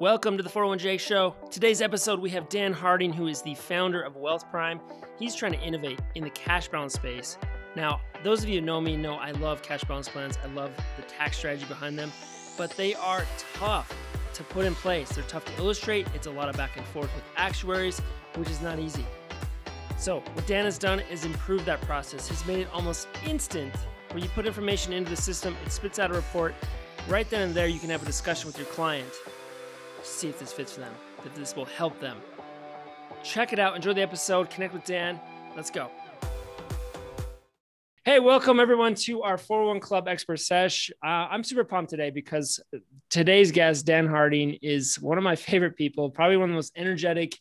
Welcome 0.00 0.36
to 0.38 0.42
the 0.42 0.50
401j 0.50 0.98
Show. 0.98 1.36
Today's 1.52 1.80
episode, 1.80 2.18
we 2.18 2.28
have 2.30 2.48
Dan 2.48 2.72
Harding, 2.72 3.12
who 3.12 3.28
is 3.28 3.42
the 3.42 3.54
founder 3.54 4.02
of 4.02 4.16
WealthPrime. 4.16 4.80
He's 5.20 5.36
trying 5.36 5.52
to 5.52 5.60
innovate 5.60 6.00
in 6.16 6.24
the 6.24 6.30
cash 6.30 6.66
balance 6.66 6.94
space. 6.94 7.38
Now, 7.76 8.00
those 8.24 8.42
of 8.42 8.48
you 8.48 8.58
who 8.58 8.66
know 8.66 8.80
me 8.80 8.96
know 8.96 9.14
I 9.14 9.30
love 9.30 9.62
cash 9.62 9.84
balance 9.84 10.08
plans. 10.08 10.36
I 10.42 10.48
love 10.48 10.72
the 10.96 11.02
tax 11.02 11.36
strategy 11.36 11.64
behind 11.66 11.96
them, 11.96 12.10
but 12.58 12.72
they 12.72 12.96
are 12.96 13.24
tough 13.54 13.96
to 14.34 14.42
put 14.42 14.64
in 14.64 14.74
place. 14.74 15.10
They're 15.10 15.22
tough 15.28 15.44
to 15.44 15.56
illustrate. 15.58 16.08
It's 16.12 16.26
a 16.26 16.32
lot 16.32 16.48
of 16.48 16.56
back 16.56 16.76
and 16.76 16.84
forth 16.86 17.14
with 17.14 17.24
actuaries, 17.36 18.00
which 18.34 18.50
is 18.50 18.60
not 18.60 18.80
easy. 18.80 19.06
So, 19.96 20.24
what 20.32 20.44
Dan 20.48 20.64
has 20.64 20.76
done 20.76 21.02
is 21.08 21.24
improve 21.24 21.64
that 21.66 21.80
process. 21.82 22.26
He's 22.26 22.44
made 22.46 22.58
it 22.58 22.68
almost 22.72 23.06
instant 23.24 23.72
where 24.10 24.20
you 24.20 24.28
put 24.30 24.44
information 24.44 24.92
into 24.92 25.10
the 25.10 25.16
system, 25.16 25.56
it 25.64 25.70
spits 25.70 26.00
out 26.00 26.10
a 26.10 26.14
report. 26.14 26.52
Right 27.08 27.30
then 27.30 27.42
and 27.42 27.54
there, 27.54 27.68
you 27.68 27.78
can 27.78 27.90
have 27.90 28.02
a 28.02 28.06
discussion 28.06 28.48
with 28.48 28.58
your 28.58 28.66
client 28.66 29.08
see 30.04 30.28
if 30.28 30.38
this 30.38 30.52
fits 30.52 30.72
for 30.72 30.80
them, 30.80 30.94
if 31.24 31.34
this 31.34 31.56
will 31.56 31.64
help 31.64 31.98
them. 32.00 32.18
Check 33.22 33.52
it 33.52 33.58
out. 33.58 33.74
Enjoy 33.74 33.92
the 33.92 34.02
episode. 34.02 34.50
Connect 34.50 34.74
with 34.74 34.84
Dan. 34.84 35.18
Let's 35.56 35.70
go. 35.70 35.90
Hey, 38.04 38.20
welcome 38.20 38.60
everyone 38.60 38.94
to 38.96 39.22
our 39.22 39.38
401 39.38 39.80
Club 39.80 40.08
Expert 40.08 40.36
Sesh. 40.36 40.90
Uh, 41.02 41.06
I'm 41.30 41.42
super 41.42 41.64
pumped 41.64 41.88
today 41.88 42.10
because 42.10 42.60
today's 43.08 43.50
guest, 43.50 43.86
Dan 43.86 44.06
Harding, 44.06 44.58
is 44.60 45.00
one 45.00 45.16
of 45.16 45.24
my 45.24 45.36
favorite 45.36 45.74
people, 45.74 46.10
probably 46.10 46.36
one 46.36 46.50
of 46.50 46.52
the 46.52 46.56
most 46.56 46.72
energetic 46.76 47.38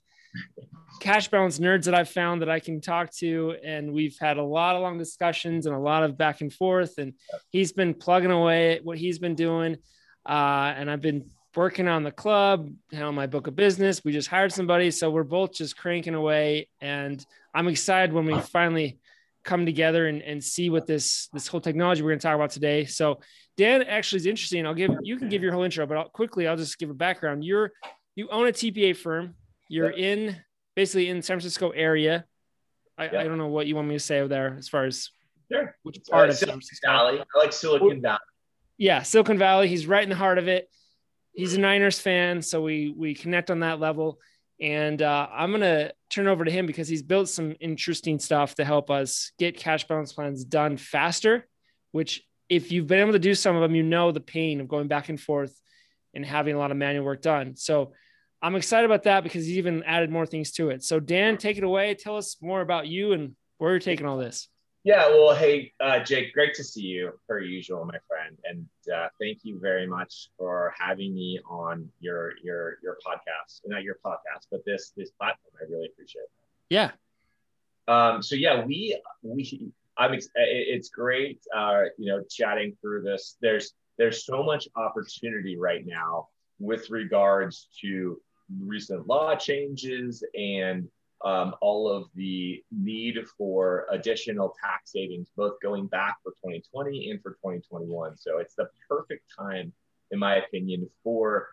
cash 1.01 1.27
balance 1.27 1.59
nerds 1.59 1.83
that 1.83 1.93
I've 1.93 2.07
found 2.07 2.41
that 2.41 2.49
I 2.49 2.61
can 2.61 2.79
talk 2.79 3.11
to. 3.17 3.55
And 3.61 3.91
we've 3.91 4.15
had 4.21 4.37
a 4.37 4.43
lot 4.43 4.77
of 4.77 4.81
long 4.81 4.97
discussions 4.97 5.65
and 5.65 5.75
a 5.75 5.79
lot 5.79 6.03
of 6.03 6.17
back 6.17 6.39
and 6.39 6.51
forth. 6.51 6.97
And 6.97 7.13
he's 7.49 7.73
been 7.73 7.93
plugging 7.93 8.31
away 8.31 8.77
at 8.77 8.85
what 8.85 8.97
he's 8.97 9.19
been 9.19 9.35
doing. 9.35 9.75
Uh, 10.25 10.73
and 10.77 10.89
I've 10.89 11.01
been 11.01 11.29
working 11.55 11.87
on 11.87 12.03
the 12.03 12.11
club, 12.11 12.69
on 12.93 13.15
my 13.15 13.27
book 13.27 13.47
of 13.47 13.55
business. 13.55 14.03
We 14.03 14.11
just 14.11 14.27
hired 14.27 14.51
somebody. 14.51 14.91
So 14.91 15.09
we're 15.09 15.23
both 15.23 15.53
just 15.53 15.77
cranking 15.77 16.15
away. 16.15 16.69
And 16.81 17.23
I'm 17.53 17.67
excited 17.67 18.13
when 18.13 18.25
we 18.25 18.39
finally 18.39 18.99
come 19.43 19.65
together 19.65 20.07
and, 20.07 20.21
and 20.21 20.43
see 20.43 20.69
what 20.69 20.87
this 20.87 21.27
this 21.33 21.47
whole 21.47 21.59
technology 21.59 22.01
we're 22.01 22.11
going 22.11 22.19
to 22.19 22.23
talk 22.23 22.35
about 22.35 22.51
today. 22.51 22.85
So 22.85 23.19
Dan 23.57 23.83
actually 23.83 24.17
is 24.17 24.25
interesting. 24.25 24.65
I'll 24.65 24.73
give 24.73 24.91
you 25.03 25.17
can 25.17 25.29
give 25.29 25.43
your 25.43 25.51
whole 25.51 25.63
intro, 25.63 25.85
but 25.85 25.97
I'll, 25.97 26.09
quickly 26.09 26.47
I'll 26.47 26.57
just 26.57 26.79
give 26.79 26.89
a 26.89 26.93
background. 26.93 27.43
You're 27.43 27.71
you 28.15 28.29
own 28.29 28.47
a 28.47 28.51
TPA 28.51 28.95
firm. 28.95 29.35
You're 29.69 29.89
in 29.89 30.37
basically 30.75 31.09
in 31.09 31.21
San 31.21 31.35
Francisco 31.37 31.69
area. 31.69 32.25
I, 32.97 33.05
I, 33.05 33.23
don't 33.23 33.39
know 33.39 33.47
what 33.47 33.65
you 33.65 33.75
want 33.75 33.87
me 33.87 33.95
to 33.95 33.99
say 33.99 34.19
over 34.19 34.27
there 34.27 34.55
as 34.55 34.69
far 34.69 34.85
as 34.85 35.09
sure. 35.51 35.75
which 35.81 35.97
part 36.09 36.29
uh, 36.29 36.31
of 36.31 36.37
Silicon 36.37 36.61
Valley. 36.85 37.19
I 37.19 37.39
like 37.39 37.51
Silicon 37.51 38.01
Valley. 38.01 38.19
Yeah, 38.77 39.01
Silicon 39.01 39.39
Valley. 39.39 39.67
He's 39.67 39.87
right 39.87 40.03
in 40.03 40.09
the 40.09 40.15
heart 40.15 40.37
of 40.37 40.47
it 40.47 40.69
he's 41.33 41.55
a 41.55 41.59
Niners 41.59 41.99
fan, 41.99 42.41
so 42.41 42.61
we 42.61 42.93
we 42.95 43.13
connect 43.13 43.51
on 43.51 43.59
that 43.61 43.79
level. 43.79 44.19
And 44.61 45.01
uh, 45.01 45.27
I'm 45.31 45.51
gonna 45.51 45.91
turn 46.09 46.27
over 46.27 46.45
to 46.45 46.51
him 46.51 46.65
because 46.65 46.87
he's 46.87 47.03
built 47.03 47.27
some 47.27 47.55
interesting 47.59 48.19
stuff 48.19 48.55
to 48.55 48.65
help 48.65 48.89
us 48.89 49.31
get 49.37 49.57
cash 49.57 49.87
balance 49.87 50.13
plans 50.13 50.45
done 50.45 50.77
faster. 50.77 51.47
Which, 51.91 52.23
if 52.49 52.71
you've 52.71 52.87
been 52.87 52.99
able 52.99 53.13
to 53.13 53.19
do 53.19 53.35
some 53.35 53.55
of 53.55 53.61
them, 53.61 53.75
you 53.75 53.83
know 53.83 54.11
the 54.11 54.19
pain 54.19 54.61
of 54.61 54.67
going 54.67 54.87
back 54.87 55.09
and 55.09 55.19
forth 55.19 55.59
and 56.13 56.25
having 56.25 56.55
a 56.55 56.59
lot 56.59 56.71
of 56.71 56.77
manual 56.77 57.05
work 57.05 57.21
done. 57.21 57.55
So 57.55 57.93
I'm 58.41 58.55
excited 58.55 58.85
about 58.85 59.03
that 59.03 59.23
because 59.23 59.45
he's 59.45 59.57
even 59.57 59.83
added 59.83 60.11
more 60.11 60.25
things 60.25 60.51
to 60.53 60.69
it. 60.69 60.83
So 60.83 60.99
Dan, 60.99 61.37
take 61.37 61.57
it 61.57 61.63
away. 61.63 61.95
Tell 61.95 62.17
us 62.17 62.37
more 62.41 62.61
about 62.61 62.87
you 62.87 63.13
and 63.13 63.35
where 63.57 63.71
you're 63.71 63.79
taking 63.79 64.05
all 64.05 64.17
this. 64.17 64.49
Yeah, 64.85 65.07
well, 65.07 65.33
hey, 65.33 65.71
uh, 65.79 65.99
Jake, 65.99 66.33
great 66.33 66.53
to 66.55 66.63
see 66.63 66.81
you 66.81 67.13
per 67.25 67.39
usual, 67.39 67.85
my 67.85 67.99
friend, 68.05 68.37
and 68.43 68.67
uh, 68.93 69.07
thank 69.17 69.39
you 69.43 69.57
very 69.57 69.87
much 69.87 70.29
for 70.37 70.73
having 70.77 71.15
me 71.15 71.39
on 71.49 71.89
your 72.01 72.33
your 72.43 72.79
your 72.83 72.97
podcast, 73.05 73.61
not 73.65 73.83
your 73.83 73.97
podcast, 74.05 74.47
but 74.51 74.65
this 74.65 74.91
this 74.97 75.09
platform. 75.11 75.53
I 75.61 75.71
really 75.71 75.87
appreciate 75.87 76.23
it. 76.23 76.29
Yeah. 76.69 76.91
Um, 77.87 78.21
so 78.21 78.35
yeah, 78.35 78.65
we 78.65 78.99
we 79.21 79.71
I'm 79.97 80.19
it's 80.35 80.89
great, 80.89 81.39
uh, 81.55 81.83
you 81.97 82.07
know, 82.07 82.21
chatting 82.29 82.75
through 82.81 83.03
this. 83.03 83.37
There's 83.41 83.73
there's 83.97 84.25
so 84.25 84.43
much 84.43 84.67
opportunity 84.75 85.57
right 85.57 85.85
now 85.85 86.27
with 86.59 86.89
regards 86.89 87.69
to 87.81 88.19
recent 88.59 89.07
law 89.07 89.35
changes 89.35 90.23
and 90.37 90.89
um, 91.23 91.55
all 91.61 91.89
of 91.89 92.07
the 92.15 92.61
need 92.71 93.17
for 93.37 93.87
additional 93.91 94.53
tax 94.61 94.91
savings, 94.91 95.29
both 95.35 95.59
going 95.61 95.87
back 95.87 96.17
for 96.23 96.31
2020 96.31 97.11
and 97.11 97.21
for 97.21 97.31
2021. 97.31 98.17
So 98.17 98.39
it's 98.39 98.55
the 98.55 98.69
perfect 98.89 99.23
time, 99.37 99.71
in 100.11 100.19
my 100.19 100.35
opinion, 100.35 100.89
for 101.03 101.47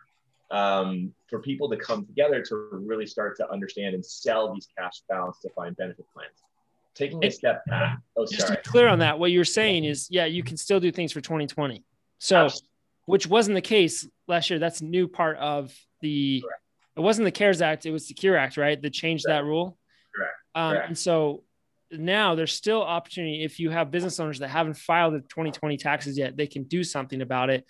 um, 0.51 1.13
for 1.27 1.39
people 1.39 1.69
to 1.69 1.77
come 1.77 2.05
together 2.05 2.43
to 2.43 2.67
really 2.73 3.05
start 3.05 3.37
to 3.37 3.49
understand 3.49 3.95
and 3.95 4.05
sell 4.05 4.53
these 4.53 4.67
cash 4.77 5.01
balance 5.07 5.37
defined 5.41 5.77
benefit 5.77 6.05
plans. 6.13 6.33
Taking 6.93 7.23
a 7.23 7.31
step 7.31 7.63
back. 7.67 7.99
Oh, 8.17 8.25
just 8.25 8.41
sorry. 8.41 8.57
to 8.57 8.61
be 8.61 8.69
clear 8.69 8.89
on 8.89 8.99
that, 8.99 9.17
what 9.17 9.31
you're 9.31 9.45
saying 9.45 9.85
is, 9.85 10.09
yeah, 10.11 10.25
you 10.25 10.43
can 10.43 10.57
still 10.57 10.81
do 10.81 10.91
things 10.91 11.13
for 11.13 11.21
2020. 11.21 11.85
So, 12.19 12.45
Absolutely. 12.45 12.69
which 13.05 13.27
wasn't 13.27 13.55
the 13.55 13.61
case 13.61 14.05
last 14.27 14.49
year. 14.49 14.59
That's 14.59 14.81
a 14.81 14.85
new 14.85 15.07
part 15.07 15.37
of 15.37 15.73
the. 16.01 16.41
Correct. 16.41 16.60
It 16.95 16.99
wasn't 16.99 17.25
the 17.25 17.31
CARES 17.31 17.61
Act; 17.61 17.85
it 17.85 17.91
was 17.91 18.07
the 18.07 18.13
SECURE 18.13 18.35
Act, 18.35 18.57
right? 18.57 18.81
That 18.81 18.93
changed 18.93 19.25
that 19.27 19.43
rule. 19.43 19.77
Correct. 20.15 20.33
Um, 20.55 20.71
Correct. 20.71 20.87
And 20.89 20.97
so 20.97 21.43
now 21.91 22.35
there's 22.35 22.53
still 22.53 22.81
opportunity 22.81 23.43
if 23.43 23.59
you 23.59 23.69
have 23.69 23.91
business 23.91 24.19
owners 24.19 24.39
that 24.39 24.49
haven't 24.49 24.77
filed 24.77 25.13
the 25.13 25.19
2020 25.21 25.77
taxes 25.77 26.17
yet, 26.17 26.37
they 26.37 26.47
can 26.47 26.63
do 26.63 26.83
something 26.83 27.21
about 27.21 27.49
it 27.49 27.65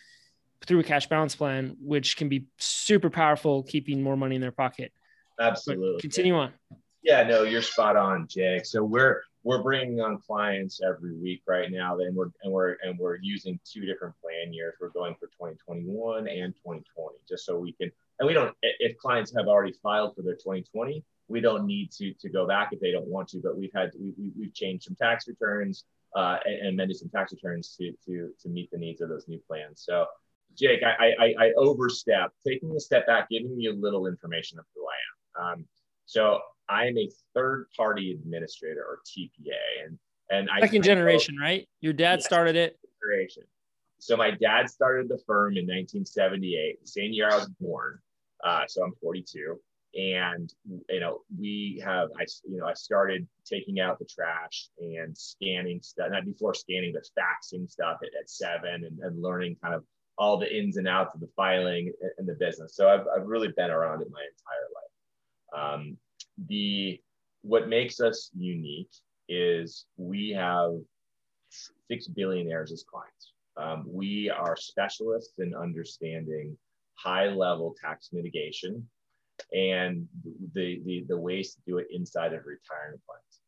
through 0.66 0.80
a 0.80 0.84
cash 0.84 1.08
balance 1.08 1.36
plan, 1.36 1.76
which 1.82 2.18
can 2.18 2.30
be 2.30 2.46
super 2.58 3.10
powerful, 3.10 3.64
keeping 3.64 4.02
more 4.04 4.16
money 4.16 4.36
in 4.36 4.42
their 4.42 4.52
pocket. 4.52 4.92
Absolutely. 5.40 5.94
But 5.94 6.02
continue 6.02 6.36
on. 6.36 6.54
Yeah, 7.04 7.24
no, 7.24 7.44
you're 7.44 7.64
spot 7.64 7.96
on, 7.96 8.28
Jake. 8.28 8.66
So 8.66 8.84
we're 8.84 9.24
we're 9.44 9.64
bringing 9.64 10.02
on 10.02 10.20
clients 10.20 10.82
every 10.88 11.16
week 11.16 11.42
right 11.48 11.72
now, 11.72 11.98
and 11.98 12.16
we're 12.16 12.30
and 12.44 12.54
we're 12.54 12.78
and 12.84 12.98
we're 13.00 13.18
using 13.18 13.60
two 13.66 13.86
different 13.86 14.14
plan 14.22 14.54
years. 14.54 14.76
We're 14.80 14.90
going 14.90 15.16
for 15.16 15.28
2021 15.28 16.28
and 16.28 16.54
2020, 16.56 17.18
just 17.28 17.46
so 17.46 17.58
we 17.58 17.74
can. 17.74 17.92
And 18.22 18.28
we 18.28 18.36
don't. 18.36 18.56
If 18.62 18.98
clients 18.98 19.34
have 19.36 19.48
already 19.48 19.74
filed 19.82 20.16
for 20.16 20.22
their 20.22 20.36
2020, 20.36 21.04
we 21.28 21.42
don't 21.42 21.66
need 21.66 21.92
to 21.94 22.14
to 22.14 22.30
go 22.30 22.48
back 22.48 22.70
if 22.72 22.80
they 22.80 22.92
don't 22.92 23.08
want 23.08 23.30
to. 23.30 23.40
But 23.44 23.58
we've 23.58 23.72
had 23.74 23.90
we, 24.00 24.14
we, 24.38 24.46
have 24.46 24.54
changed 24.54 24.84
some 24.84 24.96
tax 24.96 25.28
returns 25.28 25.86
uh, 26.16 26.38
and, 26.46 26.54
and 26.54 26.68
amended 26.70 26.98
some 26.98 27.10
tax 27.10 27.34
returns 27.34 27.76
to 27.80 27.92
to 28.06 28.30
to 28.40 28.50
meet 28.50 28.70
the 28.70 28.78
needs 28.78 29.02
of 29.02 29.10
those 29.10 29.28
new 29.28 29.42
plans. 29.48 29.82
So, 29.84 30.06
Jake, 30.56 30.82
I 30.84 31.14
I, 31.20 31.46
I 31.46 31.52
overstep 31.58 32.32
taking 32.48 32.70
a 32.76 32.80
step 32.80 33.08
back, 33.08 33.28
giving 33.28 33.60
you 33.60 33.72
a 33.72 33.74
little 33.74 34.06
information 34.06 34.60
of 34.60 34.66
who 34.76 34.86
I 34.86 35.42
am. 35.42 35.54
Um, 35.54 35.66
so 36.06 36.42
I 36.70 36.86
am 36.86 36.98
a 37.00 37.10
third 37.34 37.70
party 37.76 38.12
administrator 38.12 38.82
or 38.84 39.00
TPA, 39.08 39.88
and 39.88 39.98
and 40.30 40.48
I 40.48 40.60
second 40.60 40.84
generation, 40.84 41.38
I 41.42 41.44
right? 41.44 41.70
Your 41.80 41.94
dad 41.94 42.20
yes, 42.20 42.26
started 42.26 42.56
it. 42.56 42.78
Generation. 43.02 43.44
So 43.98 44.16
my 44.16 44.30
dad 44.30 44.70
started 44.70 45.10
the 45.10 45.20
firm 45.26 45.58
in 45.58 45.66
1978, 45.66 46.82
the 46.82 46.88
same 46.88 47.14
year 47.14 47.30
I 47.32 47.36
was 47.38 47.50
born. 47.60 48.00
Uh, 48.44 48.64
so 48.68 48.84
I'm 48.84 48.94
42 49.02 49.60
and 49.94 50.54
you 50.90 51.02
know 51.02 51.20
we 51.38 51.82
have 51.84 52.08
i 52.18 52.26
you 52.46 52.58
know 52.58 52.66
i 52.66 52.74
started 52.74 53.28
taking 53.46 53.82
out 53.82 54.00
the 54.00 54.06
trash 54.06 54.70
and 54.80 55.18
scanning 55.18 55.82
stuff 55.82 56.08
not 56.12 56.24
before 56.24 56.54
scanning 56.54 56.94
but 56.94 57.04
faxing 57.20 57.70
stuff 57.70 57.98
at, 58.02 58.10
at 58.18 58.30
seven 58.30 58.86
and, 58.86 59.00
and, 59.00 59.22
learning 59.22 59.54
kind 59.62 59.76
of 59.76 59.84
all 60.18 60.38
the 60.38 60.58
ins 60.58 60.78
and 60.78 60.88
outs 60.88 61.16
of 61.16 61.20
the 61.20 61.30
filing 61.36 61.92
and 62.18 62.28
the 62.28 62.36
business. 62.36 62.76
So 62.76 62.88
i've, 62.88 63.06
I've 63.16 63.26
really 63.26 63.50
been 63.58 63.72
around 63.72 64.02
it 64.02 64.08
my 64.12 64.22
entire 64.22 65.74
life. 65.74 65.80
Um, 65.80 65.98
the 66.48 67.02
what 67.42 67.68
makes 67.68 68.00
us 68.00 68.30
unique 68.38 68.92
is 69.28 69.86
we 69.98 70.30
have 70.30 70.74
six 71.90 72.08
billionaires 72.08 72.72
as 72.72 72.84
clients. 72.84 73.34
Um, 73.58 73.84
we 73.88 74.30
are 74.30 74.56
specialists 74.56 75.34
in 75.40 75.54
understanding 75.56 76.56
high 76.96 77.28
level 77.28 77.76
tax 77.84 78.10
mitigation 78.12 78.88
and 79.54 80.08
the, 80.54 80.82
the, 80.86 81.06
the 81.08 81.18
ways 81.18 81.56
to 81.56 81.62
do 81.66 81.78
it 81.78 81.88
inside 81.92 82.34
of 82.34 82.46
retirement 82.46 83.02
plans. 83.08 83.40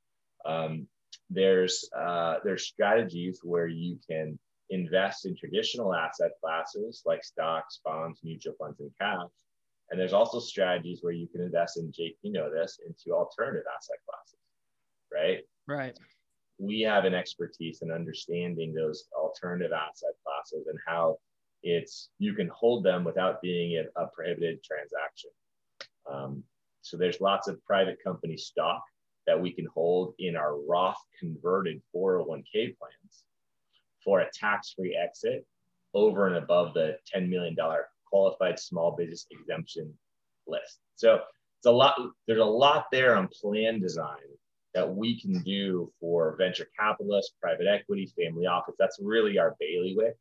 Um, 0.45 0.87
there's, 1.29 1.87
uh, 1.97 2.35
there's 2.43 2.65
strategies 2.65 3.39
where 3.43 3.67
you 3.67 3.97
can 4.09 4.37
invest 4.69 5.25
in 5.25 5.35
traditional 5.35 5.93
asset 5.93 6.31
classes 6.41 7.03
like 7.05 7.23
stocks, 7.23 7.79
bonds, 7.85 8.19
mutual 8.23 8.53
funds, 8.59 8.79
and 8.79 8.91
cash. 8.99 9.29
And 9.89 9.99
there's 9.99 10.13
also 10.13 10.39
strategies 10.39 10.99
where 11.01 11.13
you 11.13 11.27
can 11.27 11.41
invest 11.41 11.77
in, 11.77 11.91
Jake, 11.91 12.17
you 12.21 12.31
know 12.31 12.51
this, 12.51 12.79
into 12.85 13.15
alternative 13.15 13.65
asset 13.75 13.97
classes, 14.09 14.39
right? 15.13 15.41
Right. 15.67 15.97
We 16.57 16.81
have 16.81 17.05
an 17.05 17.13
expertise 17.13 17.81
in 17.81 17.91
understanding 17.91 18.73
those 18.73 19.05
alternative 19.15 19.71
asset 19.71 20.13
classes 20.25 20.67
and 20.67 20.79
how 20.87 21.17
it's 21.63 22.09
you 22.19 22.33
can 22.33 22.49
hold 22.49 22.83
them 22.83 23.03
without 23.03 23.41
being 23.41 23.83
a, 23.95 24.05
prohibited 24.07 24.63
transaction. 24.63 25.29
Um, 26.11 26.43
so 26.81 26.97
there's 26.97 27.21
lots 27.21 27.47
of 27.47 27.63
private 27.65 27.97
company 28.03 28.37
stock 28.37 28.83
that 29.25 29.39
we 29.39 29.51
can 29.51 29.65
hold 29.73 30.13
in 30.19 30.35
our 30.35 30.59
Roth 30.59 30.97
converted 31.17 31.81
401k 31.95 32.77
plans 32.77 33.23
for 34.03 34.19
a 34.19 34.29
tax-free 34.33 34.97
exit 35.01 35.45
over 35.93 36.27
and 36.27 36.35
above 36.35 36.73
the 36.73 36.97
$10 37.15 37.29
million 37.29 37.55
qualified 38.05 38.59
small 38.59 38.95
business 38.95 39.25
exemption 39.31 39.93
list. 40.45 40.79
So 40.95 41.21
it's 41.59 41.65
a 41.65 41.71
lot, 41.71 41.95
there's 42.27 42.39
a 42.39 42.45
lot 42.45 42.87
there 42.91 43.15
on 43.15 43.29
plan 43.41 43.79
design 43.79 44.17
that 44.73 44.93
we 44.93 45.19
can 45.19 45.41
do 45.43 45.91
for 45.99 46.35
venture 46.37 46.67
capitalists, 46.77 47.35
private 47.39 47.67
equity, 47.67 48.11
family 48.17 48.45
office. 48.45 48.75
That's 48.77 48.97
really 49.01 49.37
our 49.37 49.55
bailiwick. 49.59 50.17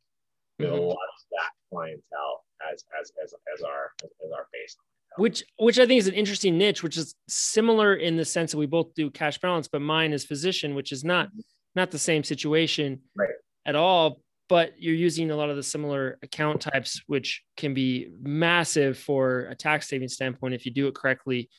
Mm-hmm. 0.65 0.75
a 0.75 0.81
lot 0.81 0.93
of 0.93 1.21
that 1.31 1.51
clientele 1.69 2.43
as 2.71 2.83
as 2.99 3.11
as, 3.23 3.33
as 3.53 3.63
our 3.63 3.91
as 4.01 4.31
our 4.31 4.47
base. 4.51 4.75
Which 5.17 5.43
which 5.59 5.79
I 5.79 5.85
think 5.85 5.99
is 5.99 6.07
an 6.07 6.15
interesting 6.15 6.57
niche, 6.57 6.81
which 6.83 6.97
is 6.97 7.15
similar 7.27 7.95
in 7.95 8.15
the 8.15 8.25
sense 8.25 8.51
that 8.51 8.57
we 8.57 8.65
both 8.65 8.93
do 8.95 9.11
cash 9.11 9.37
balance, 9.39 9.67
but 9.67 9.81
mine 9.81 10.11
is 10.13 10.25
physician, 10.25 10.75
which 10.75 10.91
is 10.91 11.03
not 11.03 11.27
mm-hmm. 11.27 11.39
not 11.75 11.91
the 11.91 11.99
same 11.99 12.23
situation 12.23 13.01
right. 13.15 13.29
at 13.65 13.75
all. 13.75 14.21
But 14.49 14.73
you're 14.77 14.93
using 14.93 15.31
a 15.31 15.35
lot 15.35 15.49
of 15.49 15.55
the 15.55 15.63
similar 15.63 16.19
account 16.21 16.61
types, 16.61 17.01
which 17.07 17.43
can 17.55 17.73
be 17.73 18.09
massive 18.21 18.97
for 18.97 19.47
a 19.49 19.55
tax 19.55 19.87
saving 19.87 20.09
standpoint 20.09 20.53
if 20.53 20.65
you 20.65 20.71
do 20.71 20.87
it 20.87 20.95
correctly. 20.95 21.49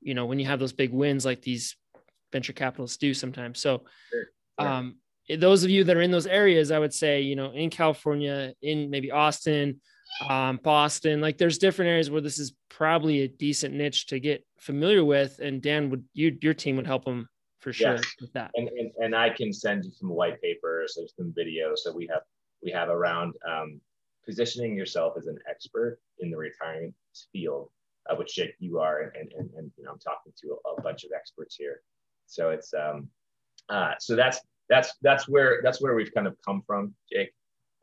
You 0.00 0.14
know, 0.14 0.24
when 0.26 0.38
you 0.38 0.46
have 0.46 0.58
those 0.58 0.72
big 0.72 0.92
wins 0.92 1.24
like 1.24 1.42
these 1.42 1.76
venture 2.32 2.52
capitalists 2.52 2.96
do 2.96 3.12
sometimes. 3.12 3.60
So, 3.60 3.82
sure. 4.10 4.24
Sure. 4.60 4.68
Um, 4.68 4.96
those 5.38 5.64
of 5.64 5.70
you 5.70 5.84
that 5.84 5.96
are 5.96 6.02
in 6.02 6.10
those 6.10 6.26
areas, 6.26 6.70
I 6.70 6.78
would 6.78 6.94
say, 6.94 7.20
you 7.20 7.36
know, 7.36 7.52
in 7.52 7.70
California, 7.70 8.52
in 8.62 8.90
maybe 8.90 9.10
Austin, 9.10 9.80
um, 10.28 10.58
Boston, 10.62 11.20
like 11.20 11.38
there's 11.38 11.58
different 11.58 11.88
areas 11.88 12.10
where 12.10 12.20
this 12.20 12.38
is 12.38 12.52
probably 12.68 13.22
a 13.22 13.28
decent 13.28 13.74
niche 13.74 14.06
to 14.06 14.20
get 14.20 14.44
familiar 14.58 15.04
with. 15.04 15.38
And 15.38 15.62
Dan 15.62 15.90
would, 15.90 16.04
you, 16.14 16.36
your 16.40 16.54
team 16.54 16.76
would 16.76 16.86
help 16.86 17.04
them 17.04 17.28
for 17.60 17.72
sure 17.72 17.94
yes. 17.94 18.04
with 18.20 18.32
that. 18.32 18.50
And, 18.54 18.68
and, 18.68 18.90
and, 18.98 19.14
I 19.14 19.30
can 19.30 19.52
send 19.52 19.84
you 19.84 19.90
some 19.90 20.08
white 20.08 20.40
papers, 20.40 20.94
there's 20.96 21.14
some 21.16 21.32
videos 21.38 21.84
that 21.84 21.94
we 21.94 22.06
have, 22.06 22.22
we 22.62 22.70
have 22.70 22.88
around 22.88 23.34
um, 23.46 23.80
positioning 24.24 24.74
yourself 24.74 25.14
as 25.18 25.26
an 25.26 25.38
expert 25.48 25.98
in 26.20 26.30
the 26.30 26.36
retirement 26.36 26.94
field, 27.32 27.68
uh, 28.08 28.16
which 28.16 28.34
Jake, 28.34 28.54
you 28.58 28.80
are, 28.80 29.12
and, 29.14 29.30
and, 29.32 29.50
and, 29.56 29.70
you 29.76 29.84
know, 29.84 29.90
I'm 29.92 29.98
talking 29.98 30.32
to 30.40 30.56
a, 30.66 30.80
a 30.80 30.82
bunch 30.82 31.04
of 31.04 31.10
experts 31.14 31.54
here. 31.54 31.82
So 32.26 32.50
it's, 32.50 32.72
um, 32.72 33.08
uh, 33.68 33.92
so 33.98 34.16
that's, 34.16 34.40
that's 34.70 34.94
that's 35.02 35.28
where 35.28 35.60
that's 35.62 35.82
where 35.82 35.94
we've 35.94 36.14
kind 36.14 36.26
of 36.26 36.36
come 36.46 36.62
from, 36.66 36.94
Jake. 37.12 37.32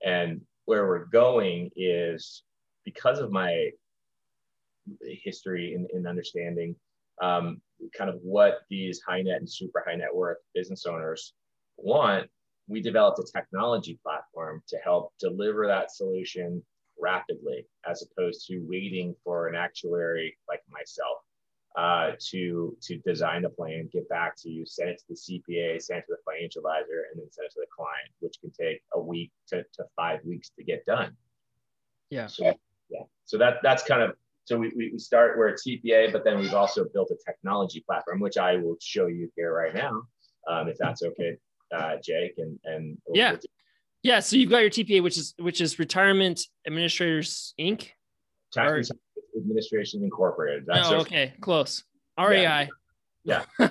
And 0.03 0.41
where 0.65 0.87
we're 0.87 1.05
going 1.05 1.69
is 1.75 2.43
because 2.85 3.19
of 3.19 3.31
my 3.31 3.69
history 5.03 5.77
in 5.93 6.07
understanding 6.07 6.75
um, 7.21 7.61
kind 7.97 8.09
of 8.09 8.19
what 8.21 8.59
these 8.69 9.01
high 9.05 9.21
net 9.21 9.39
and 9.39 9.49
super 9.49 9.83
high 9.85 9.95
net 9.95 10.13
worth 10.13 10.37
business 10.53 10.85
owners 10.85 11.33
want, 11.77 12.29
we 12.67 12.81
developed 12.81 13.19
a 13.19 13.31
technology 13.31 13.99
platform 14.03 14.61
to 14.67 14.77
help 14.77 15.13
deliver 15.19 15.67
that 15.67 15.91
solution 15.91 16.63
rapidly 16.99 17.65
as 17.87 18.03
opposed 18.03 18.47
to 18.47 18.65
waiting 18.67 19.15
for 19.23 19.47
an 19.47 19.55
actuary 19.55 20.37
like 20.47 20.61
myself 20.69 21.17
uh, 21.77 22.13
to 22.19 22.75
to 22.81 22.97
design 23.05 23.43
the 23.43 23.49
plan, 23.49 23.87
get 23.93 24.09
back 24.09 24.35
to 24.35 24.49
you, 24.49 24.65
send 24.65 24.89
it 24.89 24.97
to 24.97 25.05
the 25.09 25.15
CPA, 25.15 25.79
send 25.79 25.99
it 25.99 26.05
to 26.07 26.15
the 26.15 26.31
financial 26.31 26.59
advisor, 26.61 27.05
and 27.11 27.21
then 27.21 27.31
send 27.31 27.45
it 27.45 27.53
to 27.53 27.59
the 27.59 27.67
client, 27.73 28.09
which 28.19 28.37
can 28.41 28.51
take 28.51 28.81
a 28.93 28.99
week 28.99 29.31
to, 29.49 29.63
to 29.75 29.83
five 29.95 30.19
weeks 30.25 30.49
to 30.57 30.63
get 30.63 30.83
done. 30.87 31.15
Yeah. 32.09 32.25
So, 32.25 32.45
yeah. 32.89 33.03
So 33.25 33.37
that 33.37 33.57
that's 33.61 33.83
kind 33.83 34.01
of 34.01 34.15
so 34.45 34.57
we, 34.57 34.71
we 34.75 34.97
start 34.97 35.37
we're 35.37 35.49
a 35.49 35.53
TPA, 35.53 36.11
but 36.11 36.23
then 36.23 36.39
we've 36.39 36.53
also 36.53 36.85
built 36.93 37.11
a 37.11 37.17
technology 37.23 37.83
platform, 37.85 38.21
which 38.21 38.37
I 38.37 38.55
will 38.55 38.77
show 38.81 39.05
you 39.05 39.29
here 39.35 39.53
right 39.53 39.75
now, 39.75 40.01
um, 40.49 40.69
if 40.69 40.77
that's 40.79 41.03
okay, 41.03 41.37
uh, 41.75 41.97
Jake. 42.03 42.35
And 42.37 42.57
and 42.63 42.97
yeah, 43.13 43.35
yeah. 44.01 44.19
So 44.19 44.35
you've 44.35 44.49
got 44.49 44.59
your 44.59 44.71
TPA, 44.71 45.03
which 45.03 45.17
is 45.17 45.35
which 45.37 45.61
is 45.61 45.77
Retirement 45.77 46.41
Administrators 46.65 47.53
Inc. 47.59 47.89
Tax 48.51 48.89
Administration 49.37 50.03
Incorporated. 50.03 50.65
That's 50.65 50.89
oh, 50.89 51.01
okay, 51.01 51.33
close. 51.41 51.83
REI. 52.19 52.69
Yeah. 53.23 53.43
yeah. 53.59 53.69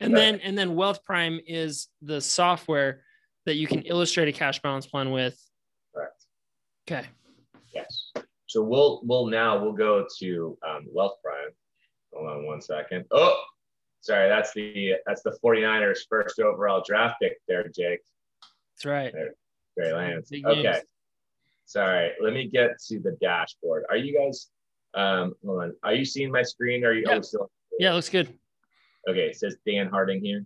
and 0.00 0.16
then 0.16 0.40
and 0.40 0.56
then 0.56 0.70
WealthPrime 0.70 1.40
is 1.46 1.88
the 2.02 2.20
software 2.20 3.02
that 3.46 3.56
you 3.56 3.66
can 3.66 3.82
illustrate 3.82 4.28
a 4.28 4.32
cash 4.32 4.60
balance 4.62 4.86
plan 4.86 5.10
with. 5.10 5.38
Correct. 5.94 6.24
Okay. 6.88 7.06
Yes. 7.74 8.12
So 8.46 8.62
we'll 8.62 9.00
we'll 9.04 9.26
now 9.26 9.62
we'll 9.62 9.72
go 9.72 10.06
to 10.18 10.58
um, 10.68 10.86
WealthPrime. 10.94 11.50
Hold 12.12 12.28
on 12.28 12.46
one 12.46 12.60
second. 12.60 13.04
Oh, 13.10 13.40
sorry, 14.00 14.28
that's 14.28 14.52
the 14.52 14.94
that's 15.06 15.22
the 15.22 15.38
49ers 15.42 16.00
first 16.08 16.40
overall 16.40 16.82
draft 16.86 17.16
pick 17.22 17.38
there, 17.46 17.68
Jake. 17.68 18.00
That's 18.74 18.84
right. 18.84 19.12
There, 19.12 19.34
Trey 19.78 19.92
Lance. 19.92 20.30
Okay. 20.32 20.80
Sorry, 21.66 22.10
let 22.20 22.32
me 22.32 22.48
get 22.48 22.80
to 22.88 22.98
the 22.98 23.16
dashboard. 23.20 23.84
Are 23.88 23.96
you 23.96 24.18
guys 24.18 24.48
um, 24.94 25.34
hold 25.44 25.62
on. 25.62 25.74
Are 25.82 25.94
you 25.94 26.04
seeing 26.04 26.30
my 26.30 26.42
screen? 26.42 26.84
Are 26.84 26.92
you 26.92 27.04
yeah. 27.06 27.20
still? 27.20 27.50
Yeah, 27.78 27.94
looks 27.94 28.08
good. 28.08 28.36
Okay, 29.08 29.28
it 29.28 29.36
says 29.36 29.56
Dan 29.66 29.88
Harding 29.88 30.22
here. 30.22 30.44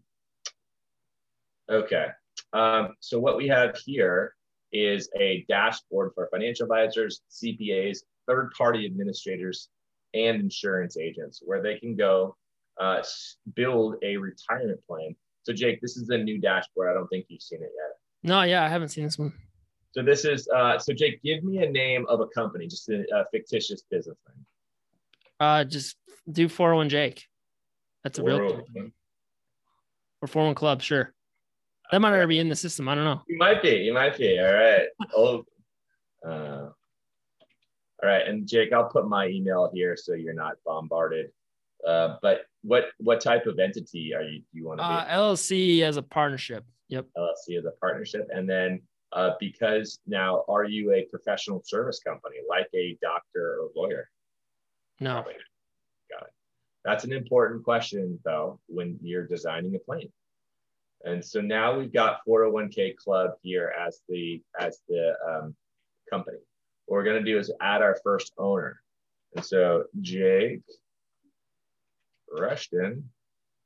Okay. 1.70 2.06
Um, 2.52 2.94
so 3.00 3.18
what 3.18 3.36
we 3.36 3.48
have 3.48 3.76
here 3.84 4.34
is 4.72 5.08
a 5.18 5.44
dashboard 5.48 6.12
for 6.14 6.28
financial 6.32 6.64
advisors, 6.64 7.22
CPAs, 7.30 7.98
third-party 8.26 8.86
administrators, 8.86 9.68
and 10.14 10.40
insurance 10.40 10.96
agents, 10.96 11.42
where 11.44 11.62
they 11.62 11.78
can 11.78 11.96
go 11.96 12.36
uh, 12.80 13.02
build 13.54 13.96
a 14.02 14.16
retirement 14.16 14.80
plan. 14.86 15.14
So 15.42 15.52
Jake, 15.52 15.80
this 15.80 15.96
is 15.96 16.08
a 16.10 16.18
new 16.18 16.40
dashboard. 16.40 16.88
I 16.90 16.94
don't 16.94 17.08
think 17.08 17.26
you've 17.28 17.42
seen 17.42 17.60
it 17.62 17.70
yet. 17.74 18.30
No, 18.30 18.42
yeah, 18.42 18.64
I 18.64 18.68
haven't 18.68 18.88
seen 18.88 19.04
this 19.04 19.18
one. 19.18 19.32
So 19.94 20.02
this 20.02 20.24
is 20.24 20.48
uh, 20.48 20.76
so 20.76 20.92
Jake, 20.92 21.22
give 21.22 21.44
me 21.44 21.58
a 21.58 21.70
name 21.70 22.04
of 22.08 22.20
a 22.20 22.26
company, 22.26 22.66
just 22.66 22.88
a, 22.88 23.04
a 23.14 23.24
fictitious 23.30 23.84
business 23.88 24.16
name. 24.28 24.44
Uh, 25.38 25.62
just 25.62 25.96
do 26.30 26.48
401 26.48 26.88
Jake. 26.88 27.24
That's 28.02 28.18
a 28.18 28.24
real 28.24 28.38
company. 28.38 28.92
Or 30.20 30.26
401 30.26 30.56
Club, 30.56 30.82
sure. 30.82 31.14
That 31.92 32.00
might 32.00 32.10
already 32.10 32.26
be 32.26 32.38
in 32.40 32.48
the 32.48 32.56
system. 32.56 32.88
I 32.88 32.96
don't 32.96 33.04
know. 33.04 33.22
You 33.28 33.38
might 33.38 33.62
be. 33.62 33.76
You 33.76 33.94
might 33.94 34.18
be. 34.18 34.40
All 34.40 34.52
right. 34.52 34.86
oh, 35.16 35.44
uh, 36.26 36.70
all 38.02 38.08
right. 38.08 38.26
And 38.26 38.48
Jake, 38.48 38.72
I'll 38.72 38.88
put 38.88 39.08
my 39.08 39.28
email 39.28 39.70
here 39.72 39.96
so 39.96 40.14
you're 40.14 40.34
not 40.34 40.54
bombarded. 40.66 41.30
Uh, 41.86 42.16
but 42.20 42.46
what 42.62 42.86
what 42.98 43.20
type 43.20 43.46
of 43.46 43.60
entity 43.60 44.12
are 44.12 44.22
you? 44.22 44.40
Do 44.40 44.46
you 44.58 44.66
want 44.66 44.80
to 44.80 44.84
uh, 44.84 45.04
be? 45.04 45.10
LLC 45.10 45.82
as 45.82 45.98
a 45.98 46.02
partnership. 46.02 46.64
Yep. 46.88 47.06
LLC 47.16 47.58
as 47.58 47.64
a 47.64 47.72
partnership, 47.80 48.26
and 48.34 48.48
then 48.48 48.80
uh, 49.14 49.30
because 49.38 50.00
now 50.06 50.44
are 50.48 50.64
you 50.64 50.92
a 50.92 51.06
professional 51.10 51.62
service 51.64 52.00
company 52.00 52.36
like 52.48 52.68
a 52.74 52.98
doctor 53.00 53.60
or 53.60 53.70
lawyer? 53.76 54.10
No. 55.00 55.22
Got 56.10 56.22
it. 56.22 56.32
That's 56.84 57.04
an 57.04 57.12
important 57.12 57.64
question 57.64 58.18
though 58.24 58.60
when 58.66 58.98
you're 59.00 59.26
designing 59.26 59.74
a 59.76 59.78
plan. 59.78 60.12
And 61.04 61.24
so 61.24 61.40
now 61.40 61.78
we've 61.78 61.92
got 61.92 62.20
401k 62.26 62.96
club 62.96 63.32
here 63.42 63.72
as 63.78 64.00
the 64.08 64.42
as 64.58 64.80
the 64.88 65.14
um, 65.28 65.54
company. 66.10 66.38
What 66.86 66.96
we're 66.96 67.04
going 67.04 67.24
to 67.24 67.30
do 67.30 67.38
is 67.38 67.52
add 67.60 67.82
our 67.82 67.96
first 68.02 68.32
owner. 68.36 68.80
And 69.36 69.44
so 69.44 69.84
Jake 70.00 70.62
Rushton, 72.32 73.10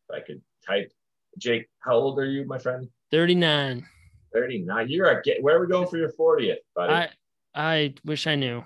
if 0.09 0.15
I 0.15 0.21
could 0.21 0.43
type, 0.67 0.93
Jake, 1.39 1.69
how 1.81 1.95
old 1.95 2.19
are 2.19 2.27
you, 2.27 2.45
my 2.45 2.59
friend? 2.59 2.89
39. 3.11 3.87
39. 4.33 4.89
You're 4.89 5.11
a 5.11 5.23
get. 5.23 5.43
Where 5.43 5.57
are 5.57 5.61
we 5.61 5.67
going 5.67 5.89
for 5.89 5.97
your 5.97 6.13
40th, 6.13 6.57
buddy? 6.75 6.93
I 6.93 7.09
I 7.55 7.95
wish 8.05 8.27
I 8.27 8.35
knew. 8.35 8.65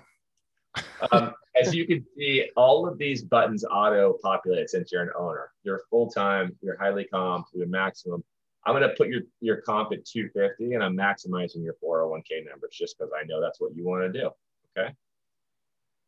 um, 1.11 1.33
as 1.55 1.73
you 1.73 1.85
can 1.85 2.05
see, 2.17 2.49
all 2.55 2.87
of 2.87 2.97
these 2.97 3.23
buttons 3.23 3.63
auto 3.69 4.17
populate 4.23 4.69
since 4.69 4.91
you're 4.91 5.03
an 5.03 5.11
owner. 5.17 5.51
You're 5.63 5.81
full 5.89 6.09
time. 6.09 6.55
You're 6.61 6.77
highly 6.77 7.05
comp. 7.05 7.47
You're 7.53 7.67
maximum. 7.67 8.23
I'm 8.65 8.73
going 8.73 8.87
to 8.87 8.95
put 8.95 9.09
your 9.09 9.21
your 9.41 9.57
comp 9.57 9.91
at 9.93 10.05
250, 10.05 10.73
and 10.73 10.83
I'm 10.83 10.95
maximizing 10.95 11.63
your 11.63 11.75
401k 11.83 12.45
numbers 12.49 12.75
just 12.77 12.97
because 12.97 13.11
I 13.19 13.25
know 13.25 13.41
that's 13.41 13.59
what 13.59 13.75
you 13.75 13.85
want 13.85 14.11
to 14.11 14.19
do. 14.19 14.29
Okay. 14.77 14.93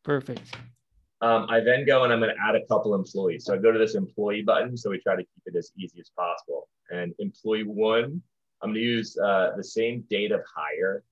Perfect. 0.04 0.56
Um, 1.22 1.46
I 1.48 1.60
then 1.60 1.86
go 1.86 2.04
and 2.04 2.12
I'm 2.12 2.20
going 2.20 2.34
to 2.34 2.42
add 2.42 2.54
a 2.54 2.66
couple 2.66 2.94
employees. 2.94 3.46
So 3.46 3.54
I 3.54 3.58
go 3.58 3.72
to 3.72 3.78
this 3.78 3.94
employee 3.94 4.42
button. 4.42 4.76
So 4.76 4.90
we 4.90 5.00
try 5.00 5.16
to 5.16 5.22
keep 5.22 5.42
it 5.46 5.56
as 5.56 5.72
easy 5.78 5.98
as 5.98 6.10
possible. 6.16 6.68
And 6.90 7.14
employee 7.18 7.64
one 7.64 8.22
I'm 8.62 8.70
going 8.70 8.74
to 8.76 8.80
use 8.80 9.16
uh, 9.18 9.52
the 9.56 9.64
same 9.64 10.04
date 10.08 10.32
of 10.32 10.40
hire. 10.54 11.02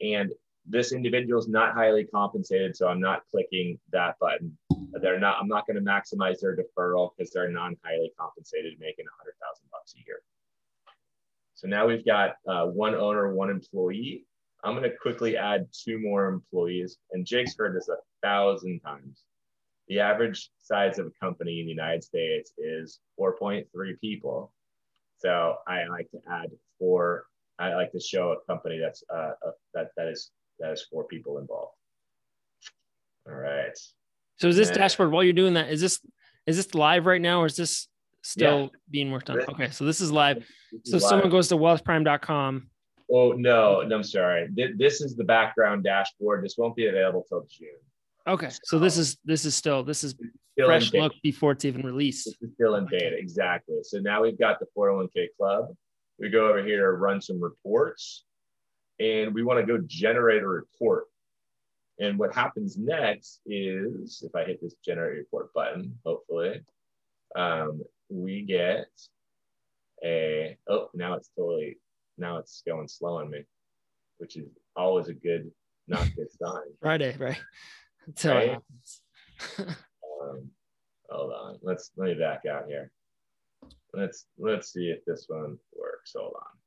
And 0.00 0.32
this 0.66 0.92
individual 0.92 1.40
is 1.40 1.48
not 1.48 1.74
highly 1.74 2.04
compensated, 2.04 2.76
so 2.76 2.88
I'm 2.88 3.00
not 3.00 3.22
clicking 3.30 3.78
that 3.90 4.16
button. 4.20 4.56
They're 5.00 5.18
not. 5.18 5.38
I'm 5.40 5.48
not 5.48 5.66
going 5.66 5.76
to 5.76 5.82
maximize 5.82 6.40
their 6.40 6.56
deferral 6.56 7.10
because 7.16 7.32
they're 7.32 7.50
non-highly 7.50 8.12
compensated, 8.18 8.74
making 8.78 9.06
a 9.06 9.16
hundred 9.18 9.34
thousand 9.40 9.68
bucks 9.70 9.94
a 9.96 10.04
year. 10.06 10.20
So 11.54 11.68
now 11.68 11.86
we've 11.86 12.04
got 12.04 12.36
uh, 12.46 12.66
one 12.66 12.94
owner, 12.94 13.34
one 13.34 13.50
employee. 13.50 14.24
I'm 14.62 14.74
going 14.74 14.88
to 14.88 14.96
quickly 14.96 15.36
add 15.36 15.68
two 15.72 15.98
more 15.98 16.26
employees, 16.26 16.98
and 17.12 17.24
Jake's 17.24 17.56
heard 17.56 17.76
this 17.76 17.88
a 17.88 17.96
thousand 18.22 18.80
times. 18.80 19.22
The 19.88 20.00
average 20.00 20.50
size 20.58 20.98
of 20.98 21.06
a 21.06 21.24
company 21.24 21.60
in 21.60 21.66
the 21.66 21.72
United 21.72 22.04
States 22.04 22.52
is 22.58 23.00
4.3 23.18 23.64
people. 24.00 24.52
So 25.18 25.56
I 25.66 25.86
like 25.86 26.10
to 26.10 26.18
add 26.30 26.50
four. 26.78 27.24
I 27.58 27.74
like 27.74 27.92
to 27.92 28.00
show 28.00 28.32
a 28.32 28.46
company 28.50 28.78
that's 28.78 29.02
uh, 29.12 29.32
a, 29.42 29.50
that 29.74 29.88
that 29.96 30.08
is 30.08 30.30
that 30.60 30.72
is 30.72 30.86
four 30.90 31.04
people 31.04 31.38
involved. 31.38 31.72
All 33.26 33.34
right. 33.34 33.76
So 34.36 34.48
is 34.48 34.56
this 34.56 34.70
dashboard 34.70 35.10
while 35.10 35.24
you're 35.24 35.32
doing 35.32 35.54
that? 35.54 35.70
Is 35.70 35.80
this 35.80 36.00
is 36.46 36.56
this 36.56 36.74
live 36.74 37.06
right 37.06 37.20
now 37.20 37.42
or 37.42 37.46
is 37.46 37.56
this 37.56 37.88
still 38.22 38.60
yeah. 38.60 38.78
being 38.90 39.10
worked 39.10 39.30
on? 39.30 39.40
Okay, 39.40 39.70
so 39.70 39.84
this 39.84 40.00
is 40.00 40.10
live. 40.12 40.38
This 40.72 40.92
so 40.92 40.96
is 40.98 41.08
someone 41.08 41.30
goes 41.30 41.48
to 41.48 41.56
wealthprime.com. 41.56 42.70
Oh 43.10 43.32
no, 43.32 43.82
no, 43.82 43.96
I'm 43.96 44.02
sorry. 44.02 44.48
This 44.76 45.00
is 45.00 45.16
the 45.16 45.24
background 45.24 45.84
dashboard. 45.84 46.44
This 46.44 46.56
won't 46.56 46.76
be 46.76 46.86
available 46.86 47.24
till 47.28 47.46
June. 47.50 47.68
Okay, 48.26 48.50
so 48.64 48.78
this 48.78 48.98
is 48.98 49.18
this 49.24 49.44
is 49.44 49.54
still 49.54 49.82
this 49.82 50.04
is 50.04 50.14
still 50.52 50.66
fresh 50.66 50.92
look 50.92 51.14
before 51.22 51.52
it's 51.52 51.64
even 51.64 51.82
released. 51.82 52.26
This 52.26 52.36
is 52.42 52.54
still 52.54 52.74
in 52.74 52.86
beta, 52.86 53.16
exactly. 53.16 53.76
So 53.82 53.98
now 53.98 54.22
we've 54.22 54.38
got 54.38 54.60
the 54.60 54.66
401k 54.76 55.28
club. 55.38 55.74
We 56.18 56.30
go 56.30 56.48
over 56.48 56.62
here 56.62 56.96
run 56.96 57.20
some 57.20 57.40
reports, 57.40 58.24
and 58.98 59.32
we 59.32 59.42
want 59.44 59.60
to 59.60 59.66
go 59.66 59.82
generate 59.86 60.42
a 60.42 60.48
report. 60.48 61.04
And 62.00 62.18
what 62.18 62.34
happens 62.34 62.76
next 62.76 63.40
is, 63.46 64.22
if 64.24 64.34
I 64.34 64.44
hit 64.44 64.60
this 64.60 64.74
generate 64.84 65.18
report 65.18 65.52
button, 65.52 65.98
hopefully, 66.04 66.60
um, 67.36 67.82
we 68.08 68.42
get 68.42 68.88
a, 70.04 70.56
oh, 70.68 70.90
now 70.94 71.14
it's 71.14 71.30
totally, 71.36 71.78
now 72.16 72.38
it's 72.38 72.62
going 72.66 72.88
slow 72.88 73.18
on 73.18 73.30
me, 73.30 73.44
which 74.18 74.36
is 74.36 74.48
always 74.76 75.08
a 75.08 75.14
good, 75.14 75.50
not 75.88 76.08
good 76.14 76.28
sign. 76.40 76.62
Friday, 76.80 77.16
right? 77.18 77.40
That's 78.06 78.22
how 78.22 78.34
right? 78.34 78.48
it 78.48 78.50
happens. 78.50 79.02
um, 80.22 80.50
hold 81.10 81.32
on. 81.32 81.58
Let's 81.62 81.90
let 81.96 82.10
me 82.10 82.14
back 82.14 82.42
out 82.46 82.66
here. 82.68 82.90
Let's 83.94 84.26
let's 84.38 84.72
see 84.72 84.90
if 84.90 85.04
this 85.04 85.26
one 85.28 85.58
works. 85.78 86.14
Hold 86.16 86.34
on. 86.36 86.58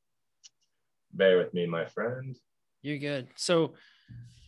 Bear 1.13 1.37
with 1.37 1.53
me, 1.53 1.65
my 1.65 1.85
friend. 1.85 2.37
You're 2.81 2.97
good. 2.97 3.27
So 3.35 3.73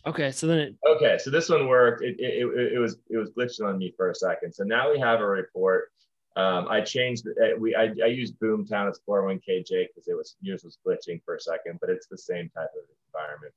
okay, 0.06 0.32
so 0.32 0.46
then 0.46 0.58
it 0.58 0.76
okay, 0.86 1.18
so 1.18 1.30
this 1.30 1.48
one 1.48 1.68
worked. 1.68 2.02
It, 2.02 2.16
it, 2.18 2.44
it, 2.44 2.72
it 2.74 2.78
was 2.78 2.96
it 3.08 3.16
was 3.16 3.30
glitching 3.30 3.66
on 3.66 3.78
me 3.78 3.94
for 3.96 4.10
a 4.10 4.14
second. 4.14 4.52
So 4.52 4.64
now 4.64 4.90
we 4.90 4.98
have 4.98 5.20
a 5.20 5.26
report. 5.26 5.90
Um, 6.36 6.66
I 6.68 6.80
changed 6.80 7.28
uh, 7.28 7.56
we 7.58 7.76
I, 7.76 7.92
I 8.02 8.06
used 8.06 8.38
Boomtown 8.40 8.90
as 8.90 9.00
401k 9.08 9.64
Jake 9.66 9.90
because 9.94 10.08
it 10.08 10.16
was 10.16 10.36
yours 10.40 10.64
was 10.64 10.78
glitching 10.84 11.22
for 11.24 11.36
a 11.36 11.40
second, 11.40 11.78
but 11.80 11.90
it's 11.90 12.08
the 12.08 12.18
same 12.18 12.48
type 12.48 12.70
of 12.76 12.84
environment. 13.08 13.54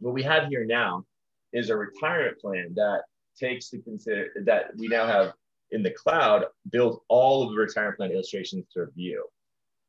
What 0.00 0.14
we 0.14 0.22
have 0.24 0.48
here 0.48 0.64
now 0.64 1.04
is 1.52 1.70
a 1.70 1.76
retirement 1.76 2.40
plan 2.40 2.72
that 2.74 3.02
takes 3.38 3.70
to 3.70 3.78
consider 3.78 4.30
that 4.44 4.76
we 4.76 4.88
now 4.88 5.06
have 5.06 5.32
in 5.72 5.82
the 5.82 5.90
cloud 5.90 6.44
build 6.70 7.00
all 7.08 7.42
of 7.42 7.50
the 7.50 7.56
retirement 7.56 7.96
plan 7.96 8.12
illustrations 8.12 8.66
to 8.74 8.86
view. 8.94 9.26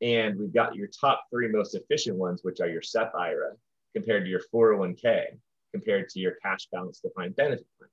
And 0.00 0.38
we've 0.38 0.52
got 0.52 0.74
your 0.74 0.88
top 0.88 1.24
three 1.30 1.48
most 1.48 1.74
efficient 1.74 2.16
ones, 2.16 2.40
which 2.42 2.60
are 2.60 2.68
your 2.68 2.82
SEP 2.82 3.12
IRA 3.14 3.52
compared 3.94 4.24
to 4.24 4.30
your 4.30 4.40
401k, 4.52 5.26
compared 5.72 6.08
to 6.10 6.20
your 6.20 6.32
cash 6.42 6.66
balance 6.72 7.00
defined 7.00 7.36
benefit 7.36 7.66
plan. 7.78 7.90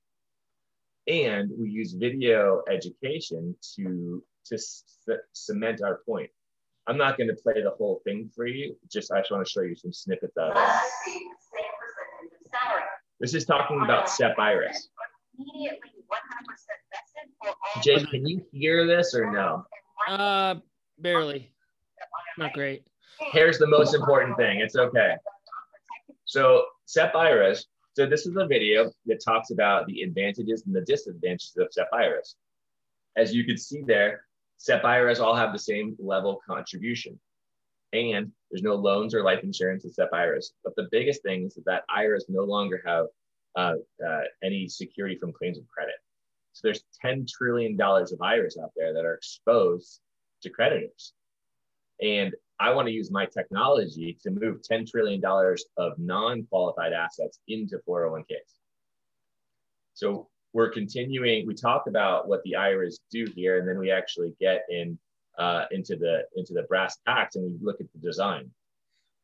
And 1.06 1.50
we 1.58 1.70
use 1.70 1.92
video 1.92 2.62
education 2.70 3.54
to, 3.76 4.22
to 4.46 4.58
cement 5.32 5.82
our 5.82 6.00
point. 6.06 6.30
I'm 6.86 6.98
not 6.98 7.16
going 7.16 7.28
to 7.28 7.36
play 7.36 7.62
the 7.62 7.70
whole 7.70 8.00
thing 8.04 8.30
for 8.34 8.46
you. 8.46 8.76
Just 8.90 9.12
I 9.12 9.20
just 9.20 9.30
want 9.30 9.46
to 9.46 9.50
show 9.50 9.62
you 9.62 9.76
some 9.76 9.92
snippets 9.92 10.36
of 10.36 10.56
it. 10.56 10.62
This 13.20 13.34
is 13.34 13.44
talking 13.44 13.80
about 13.82 14.10
SEP 14.10 14.36
IRAs. 14.36 14.88
Jake, 17.82 18.08
can 18.10 18.26
you 18.26 18.44
hear 18.52 18.86
this 18.86 19.14
or 19.14 19.30
no? 19.30 19.64
Uh, 20.08 20.56
barely. 20.98 21.52
Not 22.38 22.52
great. 22.52 22.84
Here's 23.32 23.58
the 23.58 23.66
most 23.66 23.94
important 23.94 24.36
thing. 24.36 24.60
It's 24.60 24.76
okay. 24.76 25.14
So 26.24 26.64
SEP 26.86 27.14
IRAs. 27.14 27.66
So 27.94 28.06
this 28.06 28.26
is 28.26 28.36
a 28.36 28.46
video 28.46 28.90
that 29.06 29.22
talks 29.22 29.50
about 29.50 29.86
the 29.86 30.02
advantages 30.02 30.64
and 30.66 30.74
the 30.74 30.80
disadvantages 30.80 31.56
of 31.58 31.68
SEP 31.70 31.88
IRAs. 31.92 32.36
As 33.16 33.34
you 33.34 33.44
can 33.44 33.58
see 33.58 33.82
there, 33.82 34.24
SEP 34.56 34.84
IRAs 34.84 35.20
all 35.20 35.34
have 35.34 35.52
the 35.52 35.58
same 35.58 35.96
level 35.98 36.40
contribution. 36.46 37.18
And 37.92 38.32
there's 38.50 38.62
no 38.62 38.74
loans 38.74 39.14
or 39.14 39.22
life 39.22 39.40
insurance 39.42 39.84
in 39.84 39.92
SEP 39.92 40.08
IRAs. 40.12 40.54
But 40.64 40.74
the 40.76 40.88
biggest 40.90 41.22
thing 41.22 41.44
is 41.44 41.58
that 41.66 41.84
IRAs 41.94 42.26
no 42.28 42.44
longer 42.44 42.82
have 42.86 43.06
uh, 43.56 43.74
uh, 44.06 44.20
any 44.42 44.68
security 44.68 45.18
from 45.18 45.32
claims 45.32 45.58
of 45.58 45.68
credit. 45.68 45.96
So 46.52 46.60
there's 46.64 46.84
$10 47.04 47.28
trillion 47.28 47.80
of 47.80 48.20
IRAs 48.20 48.58
out 48.62 48.72
there 48.76 48.92
that 48.92 49.04
are 49.04 49.14
exposed 49.14 50.00
to 50.42 50.50
creditors. 50.50 51.12
And 52.00 52.34
I 52.60 52.72
want 52.72 52.88
to 52.88 52.92
use 52.92 53.10
my 53.10 53.26
technology 53.26 54.18
to 54.22 54.30
move 54.30 54.60
$10 54.62 54.90
trillion 54.90 55.22
of 55.76 55.98
non 55.98 56.44
qualified 56.44 56.92
assets 56.92 57.38
into 57.48 57.78
401ks. 57.88 58.58
So 59.94 60.28
we're 60.52 60.70
continuing, 60.70 61.46
we 61.46 61.54
talk 61.54 61.86
about 61.86 62.28
what 62.28 62.42
the 62.44 62.56
IRAs 62.56 63.00
do 63.10 63.26
here, 63.34 63.58
and 63.58 63.66
then 63.68 63.78
we 63.78 63.90
actually 63.90 64.34
get 64.40 64.64
in 64.68 64.98
uh, 65.38 65.64
into 65.70 65.96
the 65.96 66.24
into 66.36 66.52
the 66.52 66.64
brass 66.64 66.98
tacks 67.06 67.36
and 67.36 67.44
we 67.44 67.58
look 67.64 67.80
at 67.80 67.90
the 67.94 67.98
design. 67.98 68.50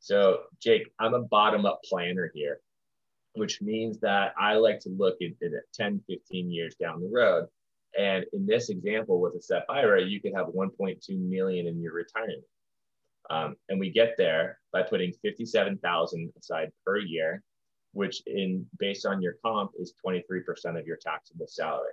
So 0.01 0.41
Jake, 0.59 0.91
I'm 0.99 1.13
a 1.13 1.21
bottom 1.21 1.67
up 1.67 1.81
planner 1.85 2.31
here 2.35 2.61
which 3.39 3.63
means 3.63 3.99
that 4.01 4.35
I 4.39 4.55
like 4.55 4.81
to 4.81 4.91
look 4.91 5.19
at, 5.23 5.31
at 5.43 5.53
10, 5.75 6.03
15 6.07 6.51
years 6.51 6.75
down 6.75 7.01
the 7.01 7.09
road. 7.09 7.47
And 7.99 8.25
in 8.33 8.47
this 8.47 8.69
example 8.69 9.21
with 9.21 9.35
a 9.35 9.43
SEP 9.43 9.65
IRA, 9.69 10.03
you 10.05 10.21
could 10.21 10.35
have 10.35 10.49
1.2 10.49 10.99
million 11.19 11.67
in 11.67 11.81
your 11.81 11.95
retirement. 11.95 12.45
Um, 13.31 13.57
and 13.69 13.79
we 13.79 13.91
get 13.91 14.15
there 14.17 14.59
by 14.73 14.83
putting 14.83 15.13
57,000 15.23 16.33
aside 16.39 16.71
per 16.85 16.99
year, 16.99 17.43
which 17.93 18.23
in 18.27 18.67
based 18.79 19.07
on 19.07 19.21
your 19.23 19.35
comp 19.45 19.73
is 19.79 19.95
23% 20.05 20.79
of 20.79 20.87
your 20.87 20.97
taxable 20.97 21.47
salary. 21.47 21.93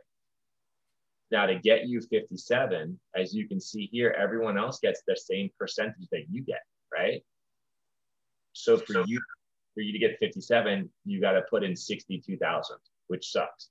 Now 1.32 1.46
to 1.48 1.56
get 1.56 1.88
you 1.88 2.02
57, 2.02 3.00
as 3.16 3.34
you 3.34 3.48
can 3.48 3.60
see 3.60 3.90
here, 3.92 4.16
everyone 4.18 4.58
else 4.58 4.80
gets 4.80 5.02
the 5.08 5.16
same 5.16 5.50
percentage 5.58 6.08
that 6.12 6.26
you 6.30 6.44
get, 6.44 6.62
right? 6.94 7.24
So 8.54 8.78
for 8.78 9.04
you 9.06 9.20
for 9.76 9.82
you 9.82 9.92
to 9.92 10.00
get 10.00 10.18
57, 10.20 10.90
you 11.06 11.22
got 11.22 11.34
to 11.34 11.44
put 11.50 11.64
in 11.64 11.76
62,000, 11.76 12.78
which 13.08 13.30
sucks. 13.30 13.70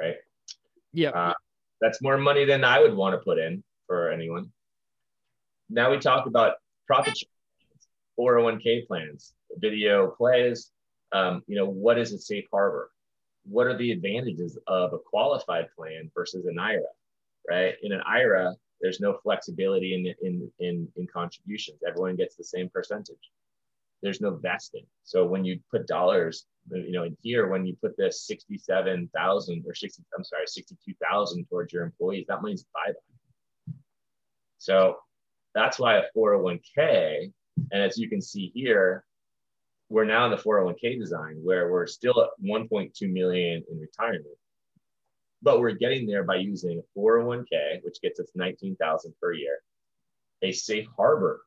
Right. 0.00 0.16
Yeah. 0.92 1.10
Uh, 1.10 1.34
that's 1.80 2.02
more 2.02 2.16
money 2.16 2.44
than 2.44 2.64
I 2.64 2.80
would 2.80 2.94
want 2.94 3.14
to 3.14 3.18
put 3.18 3.38
in 3.38 3.62
for 3.86 4.10
anyone. 4.10 4.50
Now 5.70 5.90
we 5.90 5.98
talk 5.98 6.26
about 6.26 6.54
profit 6.86 7.16
401k 8.18 8.86
plans, 8.86 9.34
video 9.58 10.08
plays. 10.08 10.70
Um, 11.12 11.42
you 11.46 11.56
know, 11.56 11.66
what 11.66 11.98
is 11.98 12.12
a 12.12 12.18
safe 12.18 12.46
harbor? 12.50 12.90
What 13.44 13.66
are 13.66 13.76
the 13.76 13.92
advantages 13.92 14.58
of 14.66 14.94
a 14.94 14.98
qualified 14.98 15.66
plan 15.76 16.10
versus 16.14 16.46
an 16.46 16.58
IRA? 16.58 16.80
Right. 17.48 17.74
In 17.82 17.92
an 17.92 18.02
IRA, 18.06 18.54
there's 18.80 19.00
no 19.00 19.18
flexibility 19.22 19.94
in, 19.94 20.14
in, 20.26 20.50
in, 20.58 20.88
in 20.96 21.06
contributions. 21.06 21.80
Everyone 21.86 22.16
gets 22.16 22.36
the 22.36 22.44
same 22.44 22.70
percentage 22.70 23.30
there's 24.02 24.20
no 24.20 24.34
vesting. 24.34 24.84
So 25.04 25.24
when 25.24 25.44
you 25.44 25.60
put 25.70 25.86
dollars, 25.86 26.46
you 26.70 26.92
know, 26.92 27.04
in 27.04 27.16
here, 27.22 27.48
when 27.48 27.64
you 27.64 27.76
put 27.80 27.96
this 27.96 28.26
67,000 28.26 29.64
or 29.66 29.74
60, 29.74 30.02
I'm 30.16 30.24
sorry, 30.24 30.46
62,000 30.46 31.46
towards 31.48 31.72
your 31.72 31.84
employees, 31.84 32.26
that 32.28 32.42
money's 32.42 32.64
buyback. 32.64 33.74
So 34.58 34.96
that's 35.54 35.78
why 35.78 35.96
a 35.96 36.04
401k, 36.16 37.32
and 37.70 37.82
as 37.82 37.98
you 37.98 38.08
can 38.08 38.20
see 38.20 38.50
here, 38.54 39.04
we're 39.88 40.04
now 40.04 40.24
in 40.24 40.30
the 40.30 40.36
401k 40.36 40.98
design 40.98 41.38
where 41.42 41.70
we're 41.70 41.86
still 41.86 42.22
at 42.22 42.30
1.2 42.44 43.12
million 43.12 43.62
in 43.70 43.78
retirement, 43.78 44.24
but 45.42 45.60
we're 45.60 45.72
getting 45.72 46.06
there 46.06 46.24
by 46.24 46.36
using 46.36 46.80
a 46.80 46.98
401k, 46.98 47.82
which 47.82 48.00
gets 48.00 48.18
us 48.18 48.30
19,000 48.34 49.14
per 49.20 49.32
year, 49.32 49.58
a 50.42 50.52
safe 50.52 50.86
harbor 50.96 51.42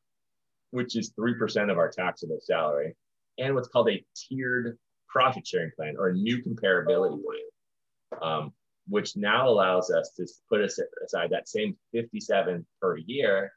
which 0.76 0.94
is 0.94 1.14
3% 1.18 1.70
of 1.70 1.78
our 1.78 1.90
taxable 1.90 2.38
salary, 2.38 2.94
and 3.38 3.54
what's 3.54 3.68
called 3.68 3.88
a 3.88 4.04
tiered 4.14 4.76
profit 5.08 5.46
sharing 5.46 5.70
plan 5.74 5.94
or 5.98 6.08
a 6.08 6.14
new 6.14 6.42
comparability 6.42 7.18
plan, 7.24 8.20
um, 8.20 8.52
which 8.86 9.16
now 9.16 9.48
allows 9.48 9.90
us 9.90 10.10
to 10.18 10.26
put 10.50 10.60
us 10.60 10.78
aside 11.02 11.30
that 11.30 11.48
same 11.48 11.78
57 11.92 12.66
per 12.82 12.98
year, 12.98 13.54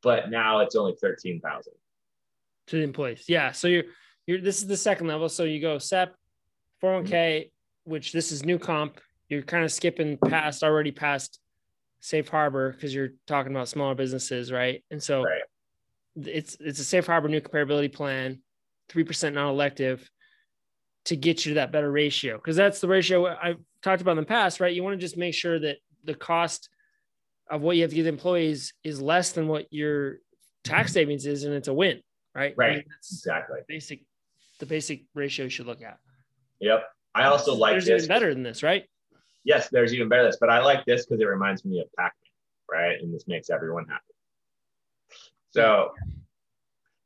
but 0.00 0.30
now 0.30 0.60
it's 0.60 0.76
only 0.76 0.94
13,000 1.02 1.72
to 2.68 2.76
the 2.76 2.84
employees. 2.84 3.24
Yeah. 3.26 3.50
So 3.50 3.66
you're, 3.66 3.84
you're, 4.28 4.40
this 4.40 4.58
is 4.58 4.68
the 4.68 4.76
second 4.76 5.08
level. 5.08 5.28
So 5.28 5.42
you 5.42 5.60
go 5.60 5.78
SEP, 5.78 6.14
401k, 6.80 7.10
mm-hmm. 7.10 7.90
which 7.90 8.12
this 8.12 8.30
is 8.30 8.44
new 8.44 8.60
comp. 8.60 9.00
You're 9.28 9.42
kind 9.42 9.64
of 9.64 9.72
skipping 9.72 10.18
past 10.18 10.62
already 10.62 10.92
past 10.92 11.40
safe 11.98 12.28
harbor 12.28 12.70
because 12.70 12.94
you're 12.94 13.14
talking 13.26 13.50
about 13.50 13.68
smaller 13.68 13.96
businesses, 13.96 14.52
right? 14.52 14.84
And 14.92 15.02
so 15.02 15.24
right 15.24 15.42
it's 16.16 16.56
it's 16.60 16.80
a 16.80 16.84
safe 16.84 17.06
harbor 17.06 17.28
new 17.28 17.40
comparability 17.40 17.92
plan, 17.92 18.40
three 18.88 19.04
percent 19.04 19.34
non-elective, 19.34 20.08
to 21.06 21.16
get 21.16 21.44
you 21.44 21.50
to 21.50 21.54
that 21.56 21.72
better 21.72 21.90
ratio 21.90 22.36
because 22.36 22.56
that's 22.56 22.80
the 22.80 22.88
ratio 22.88 23.26
I've 23.26 23.60
talked 23.82 24.02
about 24.02 24.12
in 24.12 24.18
the 24.18 24.24
past, 24.24 24.60
right? 24.60 24.74
You 24.74 24.82
want 24.82 24.94
to 24.94 25.00
just 25.00 25.16
make 25.16 25.34
sure 25.34 25.58
that 25.58 25.76
the 26.04 26.14
cost 26.14 26.68
of 27.50 27.60
what 27.60 27.76
you 27.76 27.82
have 27.82 27.90
to 27.90 27.96
give 27.96 28.06
employees 28.06 28.72
is 28.82 29.00
less 29.00 29.32
than 29.32 29.48
what 29.48 29.66
your 29.70 30.18
tax 30.62 30.92
savings 30.92 31.26
is, 31.26 31.44
and 31.44 31.54
it's 31.54 31.68
a 31.68 31.74
win, 31.74 32.00
right? 32.34 32.54
Right. 32.56 32.70
I 32.70 32.74
mean, 32.76 32.84
exactly. 32.98 33.60
Basic, 33.68 34.00
the 34.60 34.66
basic 34.66 35.04
ratio 35.14 35.44
you 35.44 35.50
should 35.50 35.66
look 35.66 35.82
at. 35.82 35.98
Yep. 36.60 36.84
I 37.14 37.24
also 37.24 37.54
like 37.54 37.72
there's 37.72 37.86
this. 37.86 38.04
even 38.04 38.08
better 38.08 38.34
than 38.34 38.42
this, 38.42 38.62
right? 38.62 38.84
Yes, 39.44 39.68
there's 39.70 39.92
even 39.92 40.08
better 40.08 40.22
than 40.22 40.30
this, 40.30 40.38
but 40.40 40.48
I 40.48 40.60
like 40.60 40.84
this 40.86 41.04
because 41.04 41.20
it 41.20 41.26
reminds 41.26 41.64
me 41.64 41.80
of 41.80 41.86
Pac-Man, 41.96 42.80
right? 42.80 43.00
And 43.00 43.14
this 43.14 43.28
makes 43.28 43.50
everyone 43.50 43.86
happy. 43.86 44.13
So, 45.54 45.92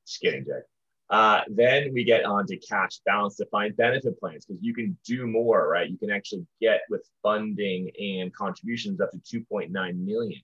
just 0.06 0.22
kidding, 0.22 0.42
Jake. 0.42 0.64
Uh, 1.10 1.42
then 1.48 1.92
we 1.92 2.02
get 2.02 2.24
on 2.24 2.46
to 2.46 2.56
cash 2.56 2.98
balance 3.04 3.36
defined 3.36 3.76
benefit 3.76 4.18
plans 4.18 4.46
because 4.46 4.62
you 4.62 4.72
can 4.72 4.96
do 5.04 5.26
more, 5.26 5.68
right? 5.68 5.90
You 5.90 5.98
can 5.98 6.10
actually 6.10 6.46
get 6.58 6.80
with 6.88 7.06
funding 7.22 7.90
and 8.00 8.34
contributions 8.34 9.02
up 9.02 9.10
to 9.10 9.42
2.9 9.52 9.70
million. 9.98 10.40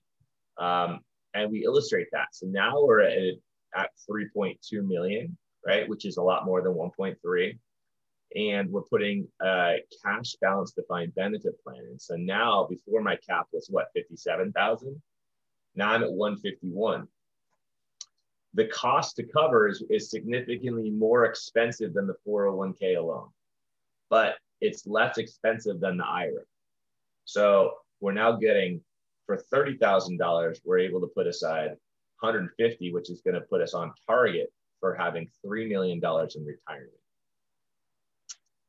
Um, 0.59 0.99
and 1.33 1.51
we 1.51 1.65
illustrate 1.65 2.05
that. 2.11 2.27
So 2.31 2.45
now 2.45 2.83
we're 2.83 3.01
at, 3.01 3.33
at 3.75 3.89
3.2 4.07 4.55
million, 4.85 5.35
right? 5.65 5.89
Which 5.89 6.05
is 6.05 6.17
a 6.17 6.21
lot 6.21 6.45
more 6.45 6.61
than 6.61 6.73
1.3 6.73 7.57
and 8.35 8.69
we're 8.69 8.81
putting 8.81 9.27
a 9.41 9.77
cash 10.03 10.35
balance 10.41 10.73
defined 10.73 11.15
benefit 11.15 11.55
plan. 11.63 11.79
And 11.89 11.99
so 11.99 12.15
now, 12.15 12.67
before 12.69 13.01
my 13.01 13.15
cap 13.15 13.47
was 13.51 13.67
what, 13.69 13.87
57,000? 13.95 15.01
Now 15.75 15.91
I'm 15.91 16.03
at 16.03 16.11
151. 16.11 17.07
The 18.55 18.67
cost 18.67 19.17
to 19.17 19.23
cover 19.23 19.67
is, 19.67 19.83
is 19.89 20.09
significantly 20.09 20.89
more 20.89 21.25
expensive 21.25 21.93
than 21.93 22.07
the 22.07 22.15
401k 22.27 22.97
alone, 22.97 23.29
but 24.09 24.37
it's 24.61 24.87
less 24.87 25.17
expensive 25.17 25.79
than 25.79 25.97
the 25.97 26.05
IRA. 26.05 26.43
So 27.25 27.73
we're 27.99 28.13
now 28.13 28.33
getting 28.33 28.81
for 29.25 29.43
$30,000, 29.53 30.59
we're 30.63 30.79
able 30.79 31.01
to 31.01 31.07
put 31.07 31.27
aside 31.27 31.69
150, 32.21 32.93
which 32.93 33.09
is 33.09 33.21
going 33.21 33.33
to 33.33 33.41
put 33.41 33.61
us 33.61 33.73
on 33.73 33.91
target 34.07 34.51
for 34.79 34.95
having 34.95 35.27
$3 35.45 35.67
million 35.67 35.97
in 35.97 36.45
retirement. 36.45 36.91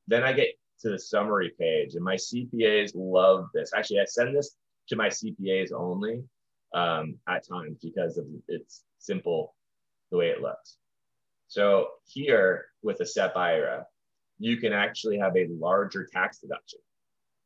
Then 0.08 0.22
I 0.24 0.32
get 0.32 0.48
to 0.80 0.90
the 0.90 0.98
summary 0.98 1.52
page, 1.58 1.94
and 1.94 2.04
my 2.04 2.16
CPAs 2.16 2.92
love 2.94 3.48
this. 3.54 3.72
Actually, 3.74 4.00
I 4.00 4.04
send 4.06 4.34
this 4.34 4.56
to 4.88 4.96
my 4.96 5.08
CPAs 5.08 5.72
only 5.72 6.24
um, 6.74 7.16
at 7.28 7.46
times 7.46 7.78
because 7.82 8.18
of 8.18 8.26
it's 8.48 8.82
simple 8.98 9.55
the 10.10 10.16
way 10.16 10.28
it 10.28 10.42
looks. 10.42 10.78
So 11.48 11.88
here 12.06 12.66
with 12.82 13.00
a 13.00 13.06
SEP 13.06 13.36
IRA, 13.36 13.86
you 14.38 14.56
can 14.58 14.72
actually 14.72 15.18
have 15.18 15.36
a 15.36 15.48
larger 15.48 16.06
tax 16.12 16.38
deduction 16.38 16.80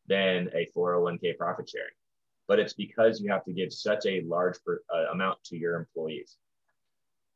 than 0.06 0.50
a 0.54 0.68
401k 0.76 1.36
profit 1.36 1.68
sharing. 1.68 1.90
But 2.48 2.58
it's 2.58 2.72
because 2.72 3.20
you 3.20 3.30
have 3.30 3.44
to 3.44 3.52
give 3.52 3.72
such 3.72 4.06
a 4.06 4.22
large 4.22 4.56
per, 4.64 4.80
uh, 4.92 5.12
amount 5.12 5.42
to 5.44 5.56
your 5.56 5.76
employees. 5.76 6.36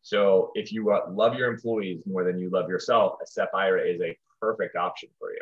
So 0.03 0.51
if 0.55 0.73
you 0.73 0.91
uh, 0.91 1.07
love 1.11 1.37
your 1.37 1.51
employees 1.51 2.03
more 2.05 2.25
than 2.25 2.39
you 2.39 2.51
love 2.51 2.69
yourself, 2.69 3.19
a 3.23 3.27
SEP 3.27 3.49
IRA 3.55 3.83
is 3.83 4.01
a 4.01 4.19
perfect 4.41 4.77
option 4.77 5.09
for 5.19 5.33
you. 5.33 5.41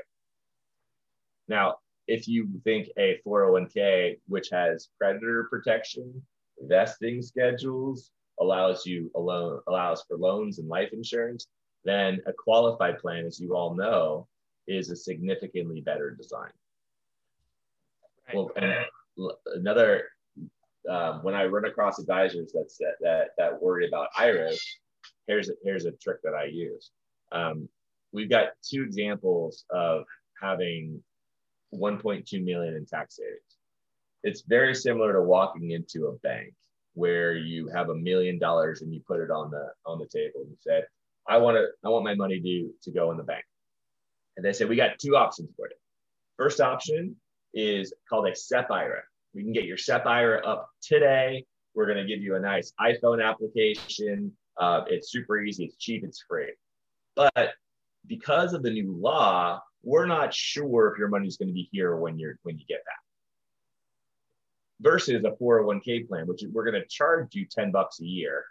Now, 1.49 1.77
if 2.07 2.29
you 2.29 2.49
think 2.65 2.89
a 2.99 3.21
401k, 3.27 4.19
which 4.29 4.51
has 4.51 4.89
creditor 4.99 5.49
protection, 5.51 6.23
vesting 6.61 7.23
schedules, 7.23 8.11
allows 8.41 8.87
you 8.87 9.11
alone 9.15 9.61
allows 9.69 10.03
for 10.09 10.17
loans 10.17 10.59
and 10.59 10.69
life 10.69 10.91
insurance, 10.93 11.47
then 11.85 12.21
a 12.27 12.33
qualified 12.33 12.99
plan, 12.99 13.27
as 13.27 13.41
you 13.41 13.57
all 13.57 13.75
know, 13.75 14.27
is 14.67 14.91
a 14.91 14.97
significantly 14.97 15.81
better 15.81 16.11
design. 16.11 16.51
Right. 18.29 18.37
Well, 18.37 18.51
and 18.57 18.75
another 19.47 20.05
um, 20.89 21.23
when 21.23 21.35
I 21.35 21.45
run 21.47 21.65
across 21.65 21.99
advisors 21.99 22.53
that 22.53 22.97
that 23.01 23.29
that 23.39 23.62
worry 23.62 23.87
about 23.87 24.09
IRAs, 24.17 24.61
here's 25.27 25.49
a, 25.49 25.53
here's 25.62 25.85
a 25.85 25.93
trick 25.93 26.19
that 26.25 26.35
I 26.35 26.45
use. 26.45 26.91
Um, 27.31 27.69
we've 28.12 28.31
got 28.31 28.49
two 28.62 28.83
examples 28.83 29.65
of 29.71 30.05
having 30.41 31.03
1.2 31.75 32.45
million 32.45 32.75
in 32.75 32.85
tax 32.85 33.17
savings. 33.17 33.41
It's 34.23 34.43
very 34.43 34.75
similar 34.75 35.12
to 35.15 35.23
walking 35.23 35.71
into 35.71 36.07
a 36.07 36.18
bank 36.18 36.55
where 36.94 37.35
you 37.35 37.68
have 37.68 37.88
a 37.88 37.94
million 37.94 38.38
dollars 38.38 38.83
and 38.83 38.92
you 38.92 39.00
put 39.07 39.20
it 39.20 39.31
on 39.31 39.50
the 39.50 39.68
on 39.87 39.98
the 39.98 40.07
table 40.07 40.40
and 40.42 40.50
you 40.50 40.57
said, 40.61 40.85
I 41.28 41.38
want 41.38 41.57
to 41.57 41.66
I 41.85 41.88
want 41.88 42.05
my 42.05 42.14
money 42.14 42.40
to 42.40 42.70
to 42.83 42.90
go 42.90 43.11
in 43.11 43.16
the 43.16 43.22
bank. 43.22 43.44
And 44.37 44.44
they 44.44 44.52
said 44.52 44.68
we 44.68 44.76
got 44.76 44.98
two 44.98 45.16
options 45.16 45.50
for 45.57 45.68
you. 45.68 45.76
First 46.37 46.61
option 46.61 47.16
is 47.55 47.92
called 48.09 48.28
a 48.28 48.35
SEP 48.35 48.70
IRA. 48.70 49.02
We 49.35 49.42
can 49.42 49.52
get 49.52 49.64
your 49.64 49.76
SEP 49.76 50.07
IRA 50.07 50.44
up 50.46 50.68
today. 50.83 51.44
We're 51.74 51.87
going 51.87 51.98
to 51.98 52.07
give 52.07 52.22
you 52.22 52.37
a 52.37 52.40
nice 52.40 52.72
iPhone 52.81 53.24
application. 53.24 54.33
Uh, 54.59 54.83
it's 54.88 55.11
super 55.11 55.42
easy. 55.42 55.64
It's 55.64 55.76
cheap. 55.76 56.05
It's 56.05 56.24
free. 56.28 56.52
But 57.14 57.52
because 58.07 58.52
of 58.52 58.62
the 58.62 58.70
new 58.70 58.92
law, 58.92 59.61
we're 59.83 60.07
not 60.07 60.35
sure 60.35 60.92
if 60.92 60.98
your 60.98 61.09
money's 61.09 61.37
going 61.37 61.48
to 61.48 61.55
be 61.55 61.68
here 61.72 61.96
when 61.96 62.18
you're 62.18 62.38
when 62.42 62.59
you 62.59 62.64
get 62.66 62.85
back. 62.85 63.00
Versus 64.83 65.25
a 65.25 65.31
401k 65.42 66.09
plan, 66.09 66.27
which 66.27 66.42
we're 66.53 66.64
going 66.64 66.81
to 66.81 66.87
charge 66.88 67.35
you 67.35 67.47
10 67.47 67.71
bucks 67.71 68.01
a 68.01 68.05
year. 68.05 68.45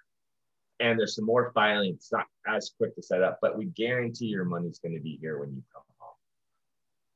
And 0.79 0.97
there's 0.97 1.15
some 1.15 1.25
more 1.25 1.51
filing. 1.53 1.93
It's 1.93 2.11
not 2.11 2.25
as 2.47 2.71
quick 2.77 2.95
to 2.95 3.03
set 3.03 3.21
up, 3.21 3.37
but 3.41 3.57
we 3.57 3.65
guarantee 3.65 4.25
your 4.25 4.45
money's 4.45 4.79
going 4.79 4.95
to 4.95 5.01
be 5.01 5.17
here 5.21 5.39
when 5.39 5.49
you 5.49 5.61
come 5.71 5.83
home. 5.99 6.13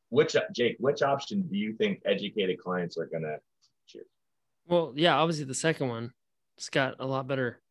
Which 0.10 0.36
Jake, 0.54 0.76
which 0.80 1.02
option 1.02 1.44
do 1.44 1.58
you 1.58 1.74
think 1.74 2.02
educated 2.06 2.60
clients 2.60 2.98
are 2.98 3.08
going 3.08 3.24
to 3.24 3.38
choose? 3.88 4.06
Well, 4.68 4.94
yeah, 4.96 5.16
obviously 5.16 5.46
the 5.46 5.56
second 5.56 5.88
one. 5.88 6.12
It's 6.58 6.70
got 6.70 6.96
a 7.00 7.06
lot 7.06 7.28
better 7.28 7.62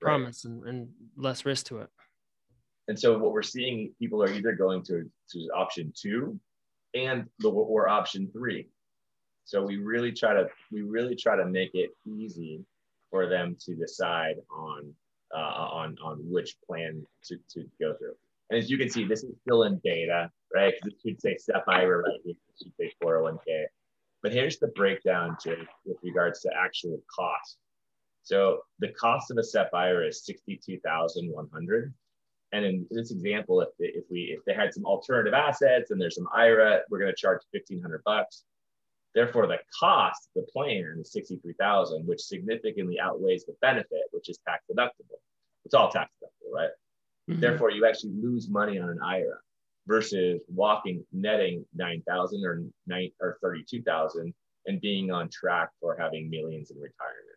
promise 0.00 0.44
right. 0.44 0.52
and, 0.52 0.64
and 0.64 0.88
less 1.16 1.44
risk 1.44 1.66
to 1.66 1.78
it. 1.78 1.90
And 2.88 2.98
so 2.98 3.16
what 3.18 3.32
we're 3.32 3.42
seeing, 3.42 3.94
people 4.00 4.22
are 4.22 4.32
either 4.32 4.52
going 4.52 4.82
to, 4.84 5.08
to 5.30 5.48
option 5.54 5.92
two 5.96 6.40
and 6.94 7.26
the 7.38 7.48
or 7.48 7.88
option 7.88 8.28
three. 8.32 8.68
So 9.44 9.62
we 9.62 9.76
really 9.76 10.12
try 10.12 10.34
to 10.34 10.48
we 10.70 10.82
really 10.82 11.16
try 11.16 11.36
to 11.36 11.44
make 11.44 11.70
it 11.74 11.90
easy 12.06 12.64
for 13.10 13.28
them 13.28 13.56
to 13.60 13.74
decide 13.74 14.36
on 14.50 14.92
uh, 15.34 15.38
on 15.38 15.96
on 16.02 16.18
which 16.30 16.56
plan 16.66 17.04
to, 17.24 17.36
to 17.50 17.64
go 17.80 17.94
through. 17.94 18.14
And 18.50 18.58
as 18.58 18.70
you 18.70 18.78
can 18.78 18.90
see, 18.90 19.04
this 19.04 19.22
is 19.22 19.34
still 19.42 19.62
in 19.64 19.80
beta, 19.82 20.30
right? 20.54 20.74
Because 20.82 20.94
it 21.04 21.08
should 21.08 21.20
say 21.20 21.36
SEP 21.36 21.62
IRA 21.68 22.02
right 22.02 22.20
it 22.24 22.36
should 22.60 22.72
say 22.78 22.92
401k. 23.02 23.64
But 24.22 24.32
here's 24.32 24.58
the 24.58 24.68
breakdown 24.68 25.36
to 25.42 25.56
with 25.84 25.96
regards 26.02 26.40
to 26.42 26.50
actual 26.56 27.00
cost. 27.14 27.58
So 28.22 28.60
the 28.80 28.88
cost 28.88 29.30
of 29.30 29.38
a 29.38 29.44
SEP 29.44 29.70
IRA 29.72 30.08
is 30.08 30.24
62,100. 30.24 31.94
And 32.52 32.64
in 32.64 32.86
this 32.90 33.12
example, 33.12 33.60
if 33.60 33.68
if 33.78 34.04
we 34.10 34.36
if 34.36 34.44
they 34.44 34.54
had 34.54 34.74
some 34.74 34.84
alternative 34.84 35.34
assets 35.34 35.90
and 35.90 36.00
there's 36.00 36.16
some 36.16 36.28
IRA, 36.34 36.80
we're 36.90 36.98
going 36.98 37.12
to 37.12 37.16
charge 37.16 37.40
fifteen 37.52 37.80
hundred 37.80 38.02
bucks. 38.04 38.44
Therefore, 39.14 39.46
the 39.46 39.58
cost 39.78 40.28
of 40.36 40.44
the 40.44 40.52
plan 40.52 40.98
is 41.00 41.12
sixty 41.12 41.36
three 41.36 41.54
thousand, 41.54 42.06
which 42.06 42.20
significantly 42.20 42.98
outweighs 43.00 43.44
the 43.44 43.56
benefit, 43.60 44.02
which 44.12 44.28
is 44.28 44.38
tax 44.46 44.64
deductible. 44.70 45.18
It's 45.64 45.74
all 45.74 45.90
tax 45.90 46.10
deductible, 46.22 46.54
right? 46.54 46.70
Mm-hmm. 47.28 47.40
Therefore, 47.40 47.70
you 47.70 47.86
actually 47.86 48.12
lose 48.12 48.48
money 48.48 48.78
on 48.78 48.88
an 48.88 49.00
IRA 49.02 49.38
versus 49.86 50.40
walking 50.48 51.04
netting 51.12 51.64
nine 51.74 52.02
thousand 52.06 52.44
or 52.44 52.62
nine 52.86 53.10
or 53.20 53.38
thirty 53.42 53.64
two 53.68 53.82
thousand 53.82 54.32
and 54.66 54.80
being 54.80 55.10
on 55.10 55.28
track 55.28 55.70
for 55.80 55.96
having 55.98 56.30
millions 56.30 56.70
in 56.70 56.76
retirement. 56.76 57.30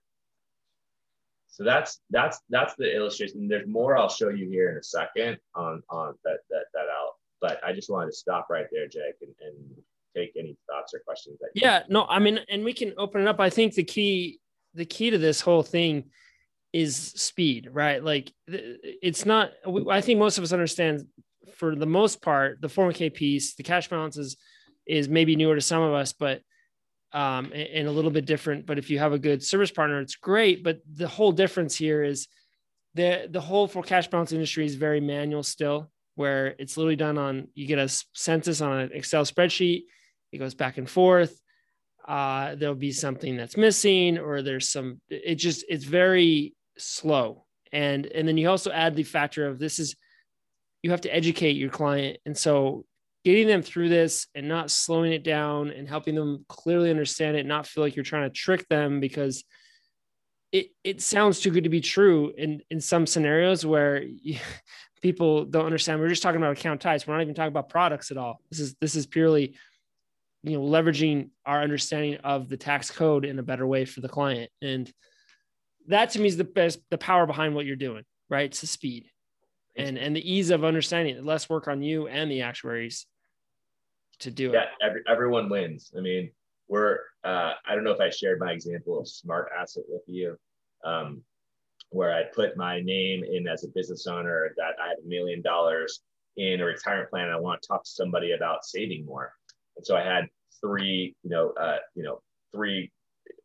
So 1.48 1.64
that's 1.64 2.00
that's 2.10 2.40
that's 2.50 2.76
the 2.76 2.96
illustration. 2.96 3.48
There's 3.48 3.68
more 3.68 3.98
I'll 3.98 4.10
show 4.10 4.30
you 4.30 4.50
here 4.50 4.72
in 4.72 4.78
a 4.78 4.84
second 4.84 5.38
on 5.56 5.82
on 5.90 6.16
that 6.24 6.40
that 6.50 6.66
that 6.74 6.86
out. 6.92 7.14
But 7.42 7.64
I 7.64 7.74
just 7.74 7.90
wanted 7.90 8.12
to 8.12 8.18
stop 8.18 8.48
right 8.50 8.68
there, 8.72 8.88
Jake, 8.88 9.16
and, 9.22 9.34
and 9.42 9.56
take 10.16 10.34
any 10.38 10.58
thoughts 10.70 10.94
or 10.94 11.00
questions 11.06 11.40
that. 11.40 11.50
yeah, 11.56 11.84
no, 11.90 12.06
I 12.08 12.20
mean, 12.20 12.40
and 12.50 12.64
we 12.64 12.74
can 12.74 12.94
open 12.98 13.22
it 13.22 13.28
up. 13.28 13.40
I 13.40 13.50
think 13.50 13.74
the 13.74 13.84
key 13.84 14.40
the 14.74 14.86
key 14.86 15.10
to 15.10 15.18
this 15.18 15.42
whole 15.42 15.64
thing 15.64 16.06
is 16.72 16.96
speed, 16.98 17.70
right? 17.72 18.04
Like 18.04 18.32
it's 18.48 19.26
not. 19.26 19.52
I 19.90 20.02
think 20.02 20.20
most 20.20 20.38
of 20.38 20.44
us 20.44 20.52
understand 20.52 21.06
for 21.56 21.76
the 21.76 21.86
most 21.86 22.22
part 22.22 22.60
the 22.62 22.68
401k 22.68 23.14
piece, 23.14 23.56
the 23.56 23.64
cash 23.64 23.90
balances 23.90 24.38
is 24.86 25.08
maybe 25.08 25.36
newer 25.36 25.56
to 25.56 25.62
some 25.62 25.82
of 25.82 25.94
us, 25.94 26.14
but 26.14 26.42
um, 27.14 27.52
and, 27.54 27.88
a 27.88 27.92
little 27.92 28.12
bit 28.12 28.26
different. 28.26 28.66
But 28.66 28.80
if 28.80 28.90
you 28.90 29.00
have 29.00 29.14
a 29.14 29.20
good 29.20 29.44
service 29.44 29.72
partner, 29.72 30.00
it's 30.00 30.16
great. 30.16 30.64
But 30.64 30.80
the 30.92 31.08
whole 31.08 31.32
difference 31.32 31.76
here 31.76 32.04
is 32.04 32.28
the 32.96 33.28
the 33.30 33.42
whole 33.42 33.68
for 33.68 33.84
cash 33.84 34.08
balance 34.08 34.32
industry 34.32 34.66
is 34.66 34.76
very 34.76 35.00
manual 35.00 35.44
still, 35.44 35.92
where 36.16 36.56
it's 36.58 36.76
literally 36.76 36.96
done 36.96 37.18
on 37.18 37.48
you 37.54 37.68
get 37.68 37.80
a 37.80 37.88
census 38.14 38.62
on 38.62 38.80
an 38.80 38.90
Excel 38.94 39.26
spreadsheet. 39.26 39.84
It 40.34 40.40
goes 40.40 40.56
back 40.56 40.78
and 40.78 40.90
forth. 40.90 41.40
Uh, 42.06 42.56
there'll 42.56 42.76
be 42.76 42.92
something 42.92 43.38
that's 43.38 43.56
missing, 43.56 44.18
or 44.18 44.42
there's 44.42 44.70
some. 44.70 45.00
It 45.10 45.36
just 45.36 45.64
it's 45.70 45.86
very 45.86 46.54
slow, 46.78 47.46
and 47.72 48.06
and 48.08 48.28
then 48.28 48.38
you 48.38 48.50
also 48.50 48.72
add 48.72 48.96
the 48.96 49.04
factor 49.04 49.48
of 49.48 49.60
this 49.60 49.80
is 49.80 49.96
you 50.82 50.92
have 50.92 51.02
to 51.02 51.16
educate 51.16 51.56
your 51.56 51.70
client, 51.70 52.18
and 52.26 52.38
so 52.38 52.86
getting 53.24 53.48
them 53.48 53.62
through 53.62 53.90
this 53.90 54.28
and 54.36 54.48
not 54.48 54.70
slowing 54.70 55.14
it 55.14 55.24
down 55.24 55.70
and 55.70 55.88
helping 55.88 56.16
them 56.16 56.46
clearly 56.50 56.90
understand 56.90 57.38
it, 57.38 57.46
not 57.46 57.66
feel 57.66 57.84
like 57.84 57.96
you're 57.96 58.04
trying 58.04 58.30
to 58.30 58.36
trick 58.36 58.68
them 58.68 59.00
because 59.00 59.46
it, 60.52 60.68
it 60.84 61.02
sounds 61.02 61.40
too 61.40 61.50
good 61.50 61.64
to 61.64 61.70
be 61.70 61.82
true 61.82 62.34
in, 62.38 62.62
in 62.70 62.82
some 62.82 63.08
scenarios 63.08 63.66
where 63.66 64.04
you, 64.04 64.38
people 65.02 65.46
don't 65.46 65.66
understand. 65.66 66.00
We're 66.00 66.10
just 66.10 66.24
talking 66.24 66.42
about 66.42 66.58
account 66.58 66.82
types. 66.82 67.08
We're 67.08 67.16
not 67.16 67.24
even 67.24 67.34
talking 67.34 67.48
about 67.48 67.70
products 67.70 68.12
at 68.12 68.18
all. 68.18 68.42
This 68.50 68.60
is, 68.60 68.76
this 68.82 68.96
is 68.96 69.06
purely, 69.06 69.56
you 70.44 70.58
know, 70.58 70.64
leveraging 70.64 71.30
our 71.46 71.62
understanding 71.62 72.18
of 72.24 72.50
the 72.50 72.58
tax 72.58 72.92
code 72.92 73.26
in 73.26 73.40
a 73.40 73.44
better 73.44 73.66
way 73.66 73.86
for 73.86 74.02
the 74.02 74.10
client. 74.10 74.52
And 74.62 74.92
that 75.88 76.12
to 76.12 76.20
me 76.20 76.28
is 76.28 76.38
the 76.38 76.44
best, 76.44 76.80
the 76.90 76.98
power 76.98 77.26
behind 77.26 77.56
what 77.56 77.66
you're 77.66 77.76
doing, 77.76 78.04
right? 78.30 78.46
It's 78.46 78.62
the 78.62 78.68
speed 78.68 79.06
and, 79.76 79.98
and 79.98 80.16
the 80.16 80.32
ease 80.32 80.50
of 80.50 80.64
understanding 80.64 81.24
less 81.26 81.50
work 81.50 81.68
on 81.68 81.82
you 81.82 82.08
and 82.08 82.30
the 82.30 82.42
actuaries 82.42 83.06
to 84.20 84.32
do 84.32 84.52
yeah, 84.52 84.64
it. 84.64 84.70
Yeah. 84.80 84.88
Every, 84.88 85.02
everyone 85.08 85.50
wins. 85.50 85.92
I 85.98 86.02
mean, 86.02 86.32
we're 86.68 87.00
uh, 87.24 87.54
I 87.66 87.76
don't 87.76 87.84
know 87.84 87.92
if 87.92 88.00
I 88.00 88.10
shared 88.10 88.40
my 88.40 88.52
example 88.52 89.00
of 89.00 89.06
SmartAsset 89.06 89.84
with 89.88 90.04
you, 90.08 90.38
um, 90.84 91.22
where 91.90 92.14
I 92.14 92.24
put 92.24 92.58
my 92.58 92.82
name 92.82 93.24
in 93.24 93.48
as 93.48 93.64
a 93.64 93.70
business 93.70 94.08
owner 94.08 94.54
that 94.58 94.76
I 94.82 94.90
have 94.90 94.98
a 95.04 95.08
million 95.08 95.42
dollars 95.42 96.02
in 96.38 96.62
a 96.62 96.66
retirement 96.66 97.10
plan. 97.10 97.30
I 97.30 97.40
want 97.40 97.62
to 97.62 97.68
talk 97.68 97.84
to 97.84 97.90
somebody 97.90 98.32
about 98.32 98.66
saving 98.66 99.06
more, 99.06 99.34
and 99.78 99.86
so 99.86 99.96
I 99.96 100.04
had 100.04 100.28
three, 100.62 101.16
you 101.24 101.30
know, 101.30 101.52
uh, 101.60 101.78
you 101.96 102.04
know, 102.04 102.22
three 102.54 102.92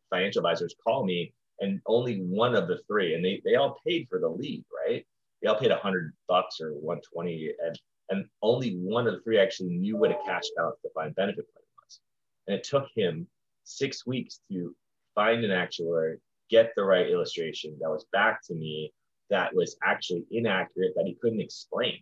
financial 0.09 0.39
advisors 0.39 0.75
call 0.83 1.05
me, 1.05 1.33
and 1.59 1.81
only 1.87 2.17
one 2.17 2.55
of 2.55 2.67
the 2.67 2.79
three, 2.87 3.15
and 3.15 3.23
they 3.23 3.41
they 3.45 3.55
all 3.55 3.79
paid 3.85 4.07
for 4.09 4.19
the 4.19 4.29
lead, 4.29 4.63
right? 4.85 5.05
They 5.41 5.49
all 5.49 5.59
paid 5.59 5.71
a 5.71 5.77
hundred 5.77 6.13
bucks 6.27 6.59
or 6.61 6.71
one 6.71 7.01
twenty, 7.13 7.53
and 7.63 7.79
and 8.09 8.25
only 8.41 8.71
one 8.77 9.07
of 9.07 9.13
the 9.13 9.21
three 9.21 9.39
actually 9.39 9.69
knew 9.69 9.97
what 9.97 10.11
a 10.11 10.17
cash 10.25 10.43
balance 10.55 10.77
defined 10.83 11.15
benefit 11.15 11.45
plan 11.53 11.63
was. 11.83 11.99
and 12.47 12.57
it 12.57 12.63
took 12.63 12.87
him 12.95 13.27
six 13.63 14.05
weeks 14.05 14.39
to 14.51 14.75
find 15.13 15.43
an 15.43 15.51
actuary, 15.51 16.17
get 16.49 16.71
the 16.75 16.83
right 16.83 17.09
illustration 17.09 17.77
that 17.79 17.89
was 17.89 18.05
back 18.11 18.41
to 18.47 18.55
me 18.55 18.91
that 19.29 19.53
was 19.53 19.77
actually 19.83 20.25
inaccurate 20.31 20.93
that 20.95 21.05
he 21.05 21.15
couldn't 21.21 21.41
explain. 21.41 21.99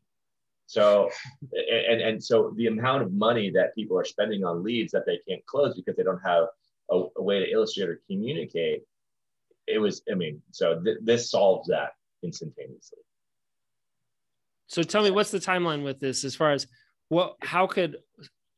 So, 0.68 1.10
and, 1.54 2.02
and 2.02 2.24
so 2.24 2.54
the 2.58 2.68
amount 2.68 3.02
of 3.02 3.14
money 3.14 3.50
that 3.52 3.74
people 3.74 3.98
are 3.98 4.06
spending 4.06 4.44
on 4.44 4.64
leads 4.64 4.92
that 4.92 5.06
they 5.06 5.20
can't 5.28 5.46
close 5.46 5.76
because 5.76 5.96
they 5.96 6.04
don't 6.04 6.22
have 6.26 6.46
a, 6.92 7.04
a 7.16 7.24
way 7.24 7.40
to 7.40 7.50
illustrate 7.50 7.90
or 7.90 8.02
communicate, 8.10 8.84
it 9.66 9.80
was, 9.80 10.02
I 10.12 10.16
mean, 10.16 10.42
so 10.52 10.82
th- 10.84 10.98
this 11.02 11.32
solves 11.32 11.70
that 11.70 11.92
instantaneously. 12.22 13.00
So 14.68 14.84
tell 14.84 15.04
me, 15.04 15.12
what's 15.12 15.32
the 15.32 15.40
timeline 15.40 15.84
with 15.84 16.02
this 16.02 16.26
as 16.26 16.36
far 16.36 16.52
as 16.52 16.68
what, 17.08 17.38
how 17.42 17.68
could 17.68 17.98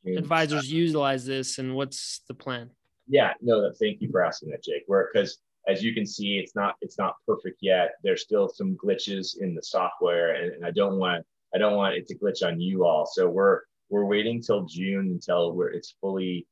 advisors 0.04 0.70
utilize 0.70 1.24
this 1.24 1.58
and 1.58 1.76
what's 1.76 2.22
the 2.26 2.34
plan? 2.34 2.70
Yeah, 3.08 3.34
no, 3.40 3.70
thank 3.78 4.00
you 4.00 4.10
for 4.10 4.24
asking 4.24 4.50
that, 4.50 4.64
Jake. 4.64 4.84
We're 4.88 5.08
because 5.12 5.38
as 5.68 5.82
you 5.82 5.92
can 5.94 6.06
see, 6.06 6.38
it's 6.38 6.54
not 6.54 6.76
it's 6.80 6.96
not 6.96 7.14
perfect 7.26 7.58
yet. 7.60 7.94
There's 8.02 8.22
still 8.22 8.48
some 8.48 8.76
glitches 8.76 9.40
in 9.40 9.54
the 9.54 9.62
software, 9.62 10.34
and, 10.34 10.52
and 10.52 10.64
I 10.64 10.70
don't 10.70 10.96
want 10.96 11.26
I 11.54 11.58
don't 11.58 11.76
want 11.76 11.96
it 11.96 12.06
to 12.08 12.18
glitch 12.18 12.46
on 12.46 12.60
you 12.60 12.84
all. 12.84 13.06
So 13.06 13.28
we're 13.28 13.60
we're 13.88 14.04
waiting 14.04 14.40
till 14.40 14.64
June 14.64 15.08
until 15.08 15.52
we're 15.52 15.70
it's 15.70 15.94
fully 16.00 16.46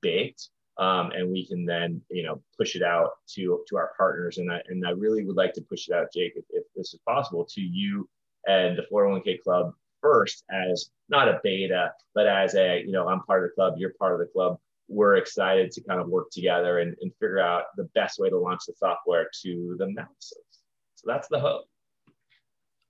baked, 0.00 0.48
um, 0.78 1.10
and 1.12 1.30
we 1.30 1.46
can 1.46 1.64
then 1.64 2.00
you 2.10 2.22
know 2.22 2.42
push 2.56 2.76
it 2.76 2.82
out 2.82 3.10
to 3.34 3.64
to 3.68 3.76
our 3.76 3.92
partners. 3.96 4.38
And 4.38 4.50
I 4.52 4.60
and 4.68 4.86
I 4.86 4.90
really 4.90 5.24
would 5.24 5.36
like 5.36 5.52
to 5.54 5.62
push 5.62 5.88
it 5.88 5.94
out, 5.94 6.12
Jake, 6.14 6.32
if, 6.36 6.44
if 6.50 6.64
this 6.74 6.94
is 6.94 7.00
possible, 7.06 7.46
to 7.50 7.60
you 7.60 8.08
and 8.46 8.78
the 8.78 8.86
401k 8.92 9.42
club 9.42 9.72
first 10.00 10.44
as 10.50 10.90
not 11.08 11.28
a 11.28 11.40
beta, 11.42 11.92
but 12.14 12.26
as 12.26 12.54
a, 12.54 12.82
you 12.84 12.92
know, 12.92 13.08
I'm 13.08 13.22
part 13.22 13.44
of 13.44 13.50
the 13.50 13.54
club, 13.54 13.74
you're 13.76 13.94
part 13.98 14.14
of 14.14 14.20
the 14.20 14.32
club. 14.32 14.58
We're 14.88 15.16
excited 15.16 15.70
to 15.72 15.82
kind 15.82 16.00
of 16.00 16.08
work 16.08 16.30
together 16.30 16.78
and, 16.78 16.96
and 17.02 17.12
figure 17.20 17.40
out 17.40 17.64
the 17.76 17.84
best 17.94 18.18
way 18.18 18.30
to 18.30 18.38
launch 18.38 18.60
the 18.66 18.74
software 18.74 19.28
to 19.42 19.76
the 19.78 19.90
masses. 19.90 20.44
So 20.94 21.04
that's 21.06 21.28
the 21.28 21.38
hope. 21.40 21.64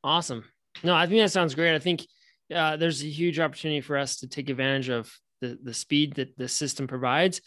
Awesome. 0.05 0.45
No, 0.83 0.95
I 0.95 1.07
think 1.07 1.21
that 1.21 1.31
sounds 1.31 1.55
great. 1.55 1.75
I 1.75 1.79
think 1.79 2.07
uh, 2.55 2.77
there's 2.77 3.03
a 3.03 3.09
huge 3.09 3.39
opportunity 3.39 3.81
for 3.81 3.97
us 3.97 4.17
to 4.19 4.29
take 4.29 4.49
advantage 4.49 4.89
of 4.89 5.13
the, 5.41 5.59
the 5.63 5.75
speed 5.75 6.15
that 6.15 6.37
the 6.37 6.49
system 6.49 6.87
provides. 6.87 7.41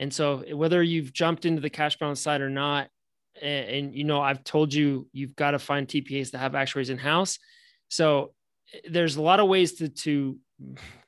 And 0.00 0.12
so 0.12 0.44
whether 0.54 0.82
you've 0.82 1.12
jumped 1.12 1.44
into 1.44 1.60
the 1.60 1.70
cash 1.70 1.98
balance 1.98 2.20
side 2.20 2.40
or 2.40 2.50
not, 2.50 2.88
and, 3.40 3.68
and 3.68 3.94
you 3.94 4.04
know, 4.04 4.20
I've 4.20 4.44
told 4.44 4.72
you, 4.74 5.08
you've 5.12 5.36
got 5.36 5.52
to 5.52 5.58
find 5.58 5.86
TPAs 5.86 6.32
that 6.32 6.38
have 6.38 6.54
actuaries 6.54 6.90
in 6.90 6.98
house. 6.98 7.38
So 7.88 8.32
there's 8.88 9.16
a 9.16 9.22
lot 9.22 9.40
of 9.40 9.48
ways 9.48 9.74
to 9.74 9.88
to 9.88 10.38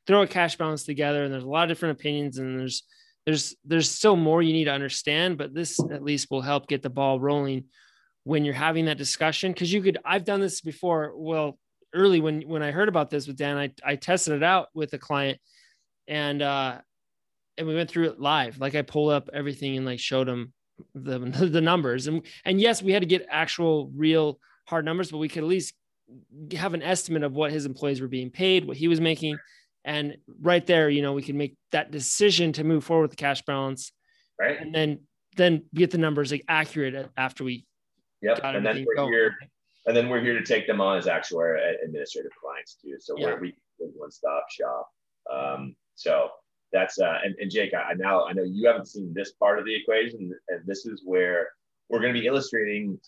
throw 0.06 0.22
a 0.22 0.26
cash 0.26 0.56
balance 0.56 0.84
together 0.84 1.24
and 1.24 1.32
there's 1.32 1.44
a 1.44 1.48
lot 1.48 1.64
of 1.64 1.68
different 1.68 1.98
opinions 1.98 2.38
and 2.38 2.58
there's 2.58 2.82
there's 3.24 3.56
there's 3.64 3.90
still 3.90 4.16
more 4.16 4.42
you 4.42 4.52
need 4.52 4.64
to 4.64 4.72
understand 4.72 5.38
but 5.38 5.54
this 5.54 5.80
at 5.90 6.02
least 6.02 6.30
will 6.30 6.42
help 6.42 6.68
get 6.68 6.82
the 6.82 6.90
ball 6.90 7.18
rolling 7.18 7.64
when 8.26 8.44
you're 8.44 8.54
having 8.54 8.86
that 8.86 8.98
discussion 8.98 9.52
because 9.52 9.72
you 9.72 9.80
could 9.80 9.98
i've 10.04 10.24
done 10.24 10.40
this 10.40 10.60
before 10.60 11.12
well 11.16 11.58
early 11.94 12.20
when 12.20 12.42
when 12.42 12.62
i 12.62 12.70
heard 12.70 12.88
about 12.88 13.10
this 13.10 13.26
with 13.26 13.36
dan 13.36 13.56
i, 13.56 13.70
I 13.84 13.96
tested 13.96 14.34
it 14.34 14.42
out 14.42 14.68
with 14.74 14.92
a 14.92 14.98
client 14.98 15.38
and 16.08 16.42
uh 16.42 16.78
and 17.56 17.66
we 17.66 17.74
went 17.74 17.90
through 17.90 18.06
it 18.06 18.20
live 18.20 18.58
like 18.58 18.74
i 18.74 18.82
pulled 18.82 19.12
up 19.12 19.30
everything 19.32 19.76
and 19.76 19.86
like 19.86 20.00
showed 20.00 20.28
them 20.28 20.52
the 20.94 21.18
the 21.50 21.60
numbers 21.60 22.06
and 22.06 22.26
and 22.44 22.60
yes 22.60 22.82
we 22.82 22.92
had 22.92 23.02
to 23.02 23.06
get 23.06 23.26
actual 23.30 23.90
real 23.94 24.38
hard 24.66 24.84
numbers 24.84 25.10
but 25.10 25.18
we 25.18 25.28
could 25.28 25.44
at 25.44 25.48
least 25.48 25.74
have 26.52 26.74
an 26.74 26.82
estimate 26.82 27.22
of 27.22 27.32
what 27.32 27.52
his 27.52 27.66
employees 27.66 28.00
were 28.00 28.08
being 28.08 28.30
paid, 28.30 28.66
what 28.66 28.76
he 28.76 28.88
was 28.88 29.00
making. 29.00 29.38
And 29.84 30.16
right 30.40 30.64
there, 30.66 30.88
you 30.88 31.02
know, 31.02 31.12
we 31.12 31.22
can 31.22 31.36
make 31.36 31.56
that 31.72 31.90
decision 31.90 32.52
to 32.54 32.64
move 32.64 32.84
forward 32.84 33.02
with 33.02 33.10
the 33.12 33.16
cash 33.16 33.42
balance. 33.42 33.92
Right. 34.38 34.60
And 34.60 34.74
then 34.74 35.00
then 35.36 35.64
get 35.74 35.90
the 35.90 35.98
numbers 35.98 36.32
like 36.32 36.44
accurate 36.48 37.10
after 37.16 37.44
we 37.44 37.65
Yep. 38.22 38.40
And 38.42 38.64
then 38.64 38.84
we're 38.86 38.94
going. 38.94 39.12
here 39.12 39.36
and 39.86 39.96
then 39.96 40.08
we're 40.08 40.20
here 40.20 40.38
to 40.38 40.44
take 40.44 40.66
them 40.66 40.80
on 40.80 40.98
as 40.98 41.06
actuary 41.06 41.76
administrative 41.84 42.32
clients 42.40 42.76
too. 42.82 42.96
So 42.98 43.16
yeah. 43.16 43.26
we're 43.26 43.40
we 43.40 43.54
one 43.78 44.10
stop 44.10 44.46
shop. 44.50 44.88
Um, 45.32 45.76
so 45.94 46.30
that's 46.72 46.98
uh 46.98 47.18
and, 47.24 47.34
and 47.38 47.50
Jake, 47.50 47.72
I 47.74 47.94
now 47.94 48.26
I 48.26 48.32
know 48.32 48.42
you 48.42 48.66
haven't 48.66 48.88
seen 48.88 49.12
this 49.14 49.32
part 49.32 49.58
of 49.58 49.64
the 49.64 49.74
equation, 49.74 50.32
and 50.48 50.66
this 50.66 50.86
is 50.86 51.02
where 51.04 51.50
we're 51.88 52.00
going 52.00 52.12
to 52.12 52.20
be 52.20 52.26
illustrating 52.26 52.98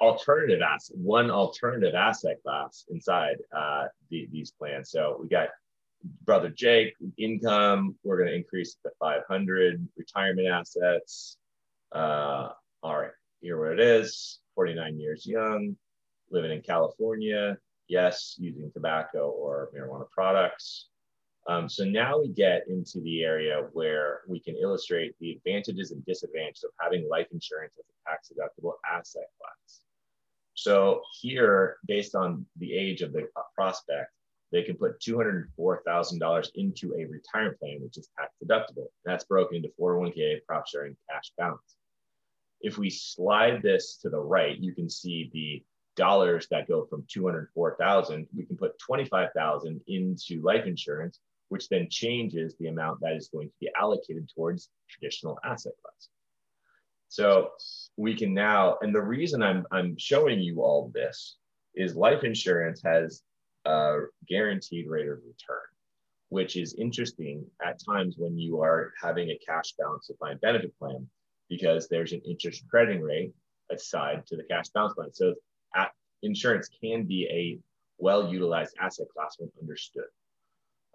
alternative 0.00 0.60
asset, 0.62 0.96
one 0.96 1.30
alternative 1.30 1.94
asset 1.94 2.36
class 2.42 2.84
inside 2.90 3.36
uh, 3.54 3.84
the, 4.08 4.28
these 4.30 4.52
plans. 4.52 4.90
So 4.90 5.18
we 5.20 5.28
got 5.28 5.48
brother 6.24 6.48
Jake 6.48 6.94
income. 7.18 7.96
We're 8.04 8.16
going 8.16 8.28
to 8.28 8.34
increase 8.34 8.76
to 8.84 8.90
500 9.00 9.86
retirement 9.96 10.48
assets. 10.48 11.36
Uh, 11.92 12.50
all 12.82 12.98
right, 12.98 13.10
here 13.40 13.58
where 13.58 13.72
it 13.72 13.80
is. 13.80 14.38
49 14.54 14.98
years 14.98 15.26
young, 15.26 15.76
living 16.30 16.50
in 16.50 16.62
California. 16.62 17.56
Yes, 17.88 18.36
using 18.38 18.70
tobacco 18.72 19.30
or 19.30 19.70
marijuana 19.74 20.08
products. 20.10 20.90
Um, 21.48 21.68
so 21.68 21.84
now 21.84 22.20
we 22.20 22.28
get 22.28 22.68
into 22.68 23.00
the 23.00 23.24
area 23.24 23.66
where 23.72 24.20
we 24.28 24.38
can 24.38 24.56
illustrate 24.56 25.14
the 25.20 25.32
advantages 25.32 25.90
and 25.90 26.04
disadvantages 26.04 26.64
of 26.64 26.70
having 26.78 27.08
life 27.08 27.26
insurance 27.32 27.74
as 27.78 27.86
a 27.88 28.10
tax 28.10 28.30
deductible 28.30 28.74
asset 28.88 29.24
class. 29.40 29.80
So 30.54 31.00
here, 31.20 31.78
based 31.86 32.14
on 32.14 32.44
the 32.58 32.74
age 32.74 33.00
of 33.00 33.12
the 33.12 33.26
prospect, 33.54 34.12
they 34.52 34.62
can 34.62 34.76
put 34.76 35.00
$204,000 35.00 36.50
into 36.56 36.94
a 36.94 37.04
retirement 37.06 37.58
plan, 37.58 37.78
which 37.80 37.96
is 37.96 38.10
tax 38.18 38.34
deductible. 38.44 38.88
That's 39.04 39.24
broken 39.24 39.56
into 39.56 39.70
401k, 39.80 40.44
prop 40.46 40.66
sharing, 40.66 40.96
cash 41.08 41.32
balance. 41.38 41.76
If 42.60 42.78
we 42.78 42.90
slide 42.90 43.62
this 43.62 43.96
to 44.02 44.10
the 44.10 44.18
right, 44.20 44.58
you 44.58 44.74
can 44.74 44.88
see 44.88 45.30
the 45.32 45.62
dollars 45.96 46.46
that 46.50 46.68
go 46.68 46.86
from 46.86 47.04
204,000. 47.08 48.26
We 48.34 48.44
can 48.44 48.56
put 48.56 48.78
25,000 48.78 49.80
into 49.86 50.42
life 50.42 50.66
insurance, 50.66 51.20
which 51.48 51.68
then 51.68 51.88
changes 51.90 52.56
the 52.58 52.68
amount 52.68 53.00
that 53.00 53.16
is 53.16 53.28
going 53.28 53.48
to 53.48 53.54
be 53.60 53.70
allocated 53.78 54.30
towards 54.34 54.70
traditional 54.88 55.38
asset 55.44 55.72
class. 55.82 56.08
So 57.08 57.50
we 57.96 58.14
can 58.14 58.32
now, 58.32 58.78
and 58.82 58.94
the 58.94 59.02
reason 59.02 59.42
I'm, 59.42 59.66
I'm 59.72 59.96
showing 59.98 60.40
you 60.40 60.62
all 60.62 60.92
this 60.94 61.36
is 61.74 61.96
life 61.96 62.22
insurance 62.24 62.80
has 62.84 63.22
a 63.64 63.98
guaranteed 64.28 64.88
rate 64.88 65.08
of 65.08 65.18
return, 65.18 65.66
which 66.28 66.56
is 66.56 66.74
interesting 66.74 67.44
at 67.64 67.80
times 67.84 68.14
when 68.16 68.38
you 68.38 68.60
are 68.60 68.92
having 69.02 69.30
a 69.30 69.40
cash 69.44 69.74
balance 69.78 70.06
defined 70.06 70.40
benefit 70.40 70.76
plan, 70.78 71.08
because 71.50 71.88
there's 71.88 72.12
an 72.12 72.22
interest 72.24 72.64
crediting 72.70 73.02
rate 73.02 73.34
aside 73.70 74.26
to 74.26 74.36
the 74.36 74.44
cash 74.44 74.68
balance 74.68 74.94
plan. 74.94 75.12
So 75.12 75.34
at, 75.76 75.90
insurance 76.22 76.70
can 76.80 77.04
be 77.04 77.28
a 77.30 77.58
well 77.98 78.32
utilized 78.32 78.74
asset 78.80 79.08
class 79.14 79.36
when 79.38 79.50
understood. 79.60 80.04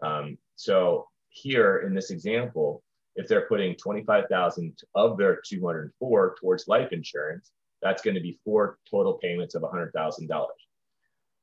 Um, 0.02 0.40
so 0.56 1.08
here 1.30 1.84
in 1.86 1.94
this 1.94 2.10
example, 2.10 2.82
if 3.16 3.28
they're 3.28 3.48
putting 3.48 3.76
25,000 3.76 4.78
of 4.96 5.18
their 5.18 5.42
204 5.46 6.36
towards 6.40 6.68
life 6.68 6.92
insurance, 6.92 7.52
that's 7.82 8.02
going 8.02 8.16
to 8.16 8.22
be 8.22 8.40
four 8.44 8.80
total 8.90 9.14
payments 9.14 9.56
of 9.56 9.62
$100,000. 9.62 10.46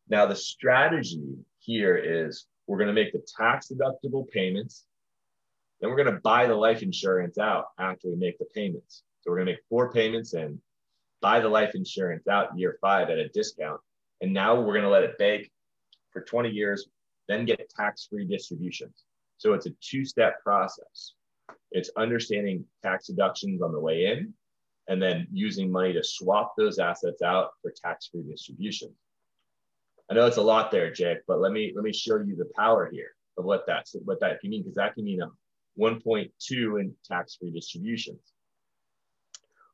Now, 0.09 0.27
the 0.27 0.37
strategy 0.37 1.37
here 1.61 1.97
is 1.97 2.47
we're 2.67 2.79
going 2.79 2.89
to 2.89 2.95
make 2.95 3.13
the 3.13 3.25
tax 3.39 3.73
deductible 3.73 4.29
payments, 4.29 4.85
then 5.83 5.91
we're 5.91 5.97
going 5.97 6.15
to 6.15 6.21
buy 6.21 6.47
the 6.47 6.55
life 6.55 6.81
insurance 6.83 7.39
out 7.39 7.67
after 7.77 8.09
we 8.09 8.15
make 8.15 8.39
the 8.39 8.47
payments. 8.55 9.03
So 9.21 9.31
we're 9.31 9.39
going 9.39 9.49
to 9.49 9.53
make 9.55 9.63
four 9.69 9.93
payments 9.93 10.33
and 10.33 10.61
buy 11.21 11.41
the 11.41 11.49
life 11.49 11.75
insurance 11.75 12.29
out 12.29 12.57
year 12.57 12.79
five 12.81 13.11
at 13.11 13.19
a 13.19 13.29
discount. 13.31 13.81
And 14.21 14.33
now 14.33 14.55
we're 14.55 14.75
going 14.75 14.85
to 14.85 14.89
let 14.89 15.03
it 15.03 15.19
bake 15.19 15.51
for 16.13 16.23
20 16.23 16.51
years, 16.51 16.87
then 17.29 17.45
get 17.45 17.69
tax 17.77 18.07
free 18.09 18.25
distributions. 18.25 19.03
So 19.39 19.55
it's 19.55 19.67
a 19.67 19.71
two 19.81 20.05
step 20.05 20.41
process. 20.45 21.15
It's 21.73 21.91
understanding 21.97 22.65
tax 22.85 23.09
deductions 23.09 23.61
on 23.61 23.73
the 23.73 23.81
way 23.81 24.07
in 24.07 24.33
and 24.87 25.03
then 25.03 25.27
using 25.33 25.71
money 25.71 25.93
to 25.95 26.05
swap 26.05 26.55
those 26.57 26.79
assets 26.79 27.23
out 27.23 27.51
for 27.61 27.73
tax 27.73 28.07
free 28.07 28.23
distributions. 28.23 28.93
I 30.09 30.15
know 30.15 30.27
it's 30.27 30.37
a 30.37 30.43
lot 30.43 30.71
there, 30.71 30.93
Jake, 30.93 31.19
but 31.27 31.41
let 31.41 31.51
me 31.51 31.73
let 31.75 31.83
me 31.83 31.93
show 31.93 32.19
you 32.19 32.37
the 32.37 32.51
power 32.57 32.89
here 32.93 33.17
of 33.37 33.45
what 33.45 33.65
that's 33.67 33.97
what 34.05 34.21
that 34.21 34.41
can 34.41 34.51
mean 34.51 34.63
because 34.63 34.75
that 34.77 34.95
can 34.95 35.05
mean 35.05 35.23
a 35.23 35.27
1.2 35.79 36.31
in 36.81 36.95
tax 37.05 37.37
free 37.37 37.51
distributions 37.51 38.33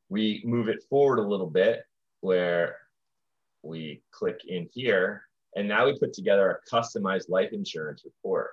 we 0.08 0.42
move 0.44 0.68
it 0.68 0.82
forward 0.88 1.18
a 1.18 1.28
little 1.28 1.50
bit 1.50 1.82
where 2.20 2.76
we 3.62 4.02
click 4.11 4.40
in 4.46 4.68
here 4.72 5.22
and 5.56 5.66
now 5.66 5.87
we 5.87 5.98
put 5.98 6.12
together 6.12 6.50
a 6.50 6.74
customized 6.74 7.28
life 7.28 7.50
insurance 7.52 8.04
report 8.04 8.50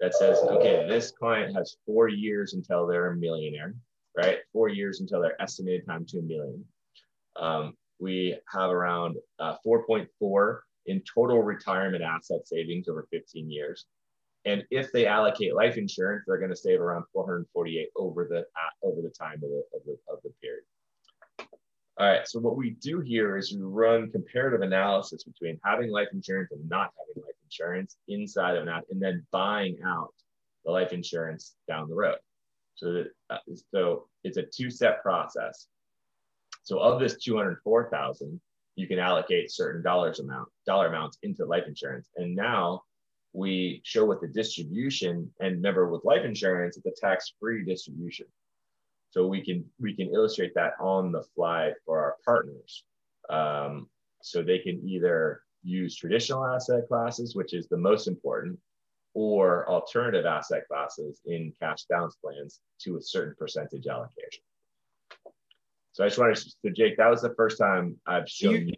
that 0.00 0.14
says, 0.14 0.38
okay, 0.38 0.86
this 0.88 1.10
client 1.10 1.54
has 1.56 1.76
four 1.86 2.08
years 2.08 2.54
until 2.54 2.86
they're 2.86 3.12
a 3.12 3.16
millionaire, 3.16 3.74
right? 4.16 4.38
Four 4.52 4.68
years 4.68 5.00
until 5.00 5.20
their 5.20 5.40
estimated 5.40 5.86
time 5.86 6.04
to 6.06 6.18
a 6.18 6.22
million. 6.22 6.64
Um, 7.36 7.74
we 7.98 8.38
have 8.52 8.70
around 8.70 9.16
uh, 9.38 9.56
4.4 9.66 10.58
in 10.86 11.02
total 11.12 11.42
retirement 11.42 12.02
asset 12.02 12.46
savings 12.46 12.88
over 12.88 13.08
15 13.10 13.50
years. 13.50 13.86
And 14.46 14.62
if 14.70 14.92
they 14.92 15.06
allocate 15.06 15.56
life 15.56 15.76
insurance, 15.76 16.22
they're 16.26 16.38
going 16.38 16.50
to 16.50 16.56
save 16.56 16.80
around 16.80 17.04
448 17.12 17.88
over 17.96 18.26
the 18.30 18.38
uh, 18.38 18.86
over 18.86 19.02
the 19.02 19.10
time 19.10 19.34
of 19.34 19.40
the, 19.40 19.62
of 19.74 19.82
the, 19.84 19.98
of 20.08 20.18
the 20.22 20.30
period. 20.40 20.62
All 21.98 22.06
right, 22.06 22.28
so 22.28 22.38
what 22.38 22.56
we 22.56 22.70
do 22.80 23.00
here 23.00 23.36
is 23.36 23.52
we 23.52 23.62
run 23.62 24.10
comparative 24.10 24.60
analysis 24.60 25.24
between 25.24 25.58
having 25.64 25.90
life 25.90 26.08
insurance 26.12 26.52
and 26.52 26.68
not 26.68 26.90
having 26.98 27.22
life 27.22 27.34
insurance 27.44 27.96
inside 28.06 28.56
of 28.56 28.66
that, 28.66 28.84
and 28.90 29.00
then 29.00 29.26
buying 29.32 29.78
out 29.84 30.12
the 30.64 30.70
life 30.70 30.92
insurance 30.92 31.56
down 31.66 31.88
the 31.88 31.94
road. 31.94 32.18
So, 32.74 32.92
that, 32.92 33.06
uh, 33.30 33.38
so 33.72 34.08
it's 34.24 34.36
a 34.36 34.42
two-step 34.42 35.02
process. 35.02 35.68
So 36.64 36.78
of 36.78 37.00
this 37.00 37.16
204,000, 37.16 38.40
you 38.74 38.86
can 38.86 38.98
allocate 38.98 39.50
certain 39.50 39.82
dollars 39.82 40.20
amount, 40.20 40.48
dollar 40.66 40.88
amounts 40.88 41.16
into 41.22 41.46
life 41.46 41.64
insurance. 41.66 42.10
And 42.16 42.36
now 42.36 42.82
we 43.36 43.82
show 43.84 44.06
what 44.06 44.22
the 44.22 44.28
distribution, 44.28 45.30
and 45.40 45.56
remember 45.56 45.88
with 45.88 46.04
life 46.04 46.24
insurance, 46.24 46.78
it's 46.78 46.86
a 46.86 47.06
tax-free 47.06 47.64
distribution. 47.64 48.26
So 49.10 49.26
we 49.26 49.44
can 49.44 49.64
we 49.78 49.94
can 49.94 50.08
illustrate 50.08 50.54
that 50.54 50.72
on 50.80 51.12
the 51.12 51.22
fly 51.34 51.72
for 51.84 52.00
our 52.00 52.16
partners. 52.24 52.84
Um, 53.28 53.88
so 54.22 54.42
they 54.42 54.58
can 54.58 54.80
either 54.88 55.42
use 55.62 55.96
traditional 55.96 56.46
asset 56.46 56.88
classes, 56.88 57.36
which 57.36 57.52
is 57.52 57.68
the 57.68 57.76
most 57.76 58.08
important, 58.08 58.58
or 59.14 59.68
alternative 59.68 60.24
asset 60.24 60.62
classes 60.68 61.20
in 61.26 61.52
cash 61.60 61.84
balance 61.90 62.16
plans 62.16 62.60
to 62.82 62.96
a 62.96 63.02
certain 63.02 63.34
percentage 63.38 63.86
allocation. 63.86 64.42
So 65.92 66.04
I 66.04 66.08
just 66.08 66.18
wanted 66.18 66.36
to, 66.36 66.50
so 66.50 66.70
Jake, 66.74 66.96
that 66.96 67.10
was 67.10 67.22
the 67.22 67.34
first 67.34 67.58
time 67.58 67.96
I've 68.06 68.28
shown 68.28 68.68
you. 68.68 68.74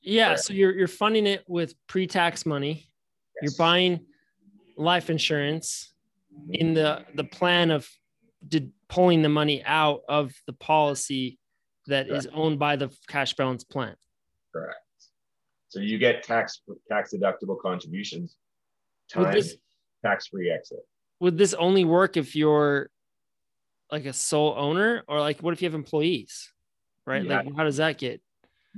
Yeah. 0.00 0.36
So 0.36 0.52
you're, 0.52 0.72
you're 0.72 0.88
funding 0.88 1.26
it 1.26 1.44
with 1.48 1.74
pre-tax 1.86 2.46
money. 2.46 2.88
You're 3.42 3.52
buying 3.58 4.00
life 4.76 5.10
insurance 5.10 5.92
in 6.50 6.74
the, 6.74 7.04
the 7.14 7.24
plan 7.24 7.70
of 7.70 7.88
did 8.46 8.72
pulling 8.88 9.22
the 9.22 9.28
money 9.28 9.62
out 9.64 10.02
of 10.08 10.32
the 10.46 10.52
policy 10.52 11.38
that 11.86 12.08
Correct. 12.08 12.26
is 12.26 12.30
owned 12.32 12.58
by 12.58 12.76
the 12.76 12.90
cash 13.08 13.34
balance 13.34 13.64
plan. 13.64 13.96
Correct. 14.52 14.78
So 15.68 15.80
you 15.80 15.98
get 15.98 16.22
tax 16.22 16.60
tax 16.90 17.14
deductible 17.14 17.58
contributions, 17.58 18.36
time 19.10 19.42
tax 20.04 20.26
free 20.26 20.50
exit. 20.50 20.80
Would 21.20 21.38
this 21.38 21.54
only 21.54 21.84
work 21.84 22.16
if 22.16 22.36
you're 22.36 22.90
like 23.90 24.04
a 24.04 24.12
sole 24.12 24.54
owner, 24.56 25.02
or 25.08 25.20
like 25.20 25.40
what 25.40 25.54
if 25.54 25.62
you 25.62 25.66
have 25.66 25.74
employees, 25.74 26.52
right? 27.06 27.24
Yeah. 27.24 27.38
Like 27.38 27.56
how 27.56 27.64
does 27.64 27.78
that 27.78 27.96
get? 27.96 28.20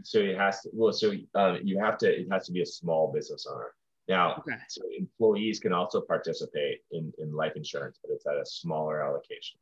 So 0.05 0.19
it 0.19 0.39
has 0.39 0.61
to. 0.63 0.71
Well, 0.73 0.93
so 0.93 1.13
um, 1.35 1.59
you 1.65 1.79
have 1.81 1.99
to. 1.99 2.09
It 2.09 2.29
has 2.31 2.47
to 2.47 2.53
be 2.53 2.63
a 2.63 2.67
small 2.67 3.13
business 3.13 3.47
owner. 3.51 3.73
Now, 4.09 4.35
okay. 4.39 4.57
so 4.69 4.83
employees 4.97 5.61
can 5.61 5.73
also 5.73 6.01
participate 6.01 6.81
in, 6.93 7.13
in 7.19 7.33
life 7.33 7.53
insurance, 7.57 7.99
but 8.03 8.13
it's 8.13 8.27
at 8.27 8.35
a 8.35 8.45
smaller 8.45 9.03
allocation. 9.03 9.59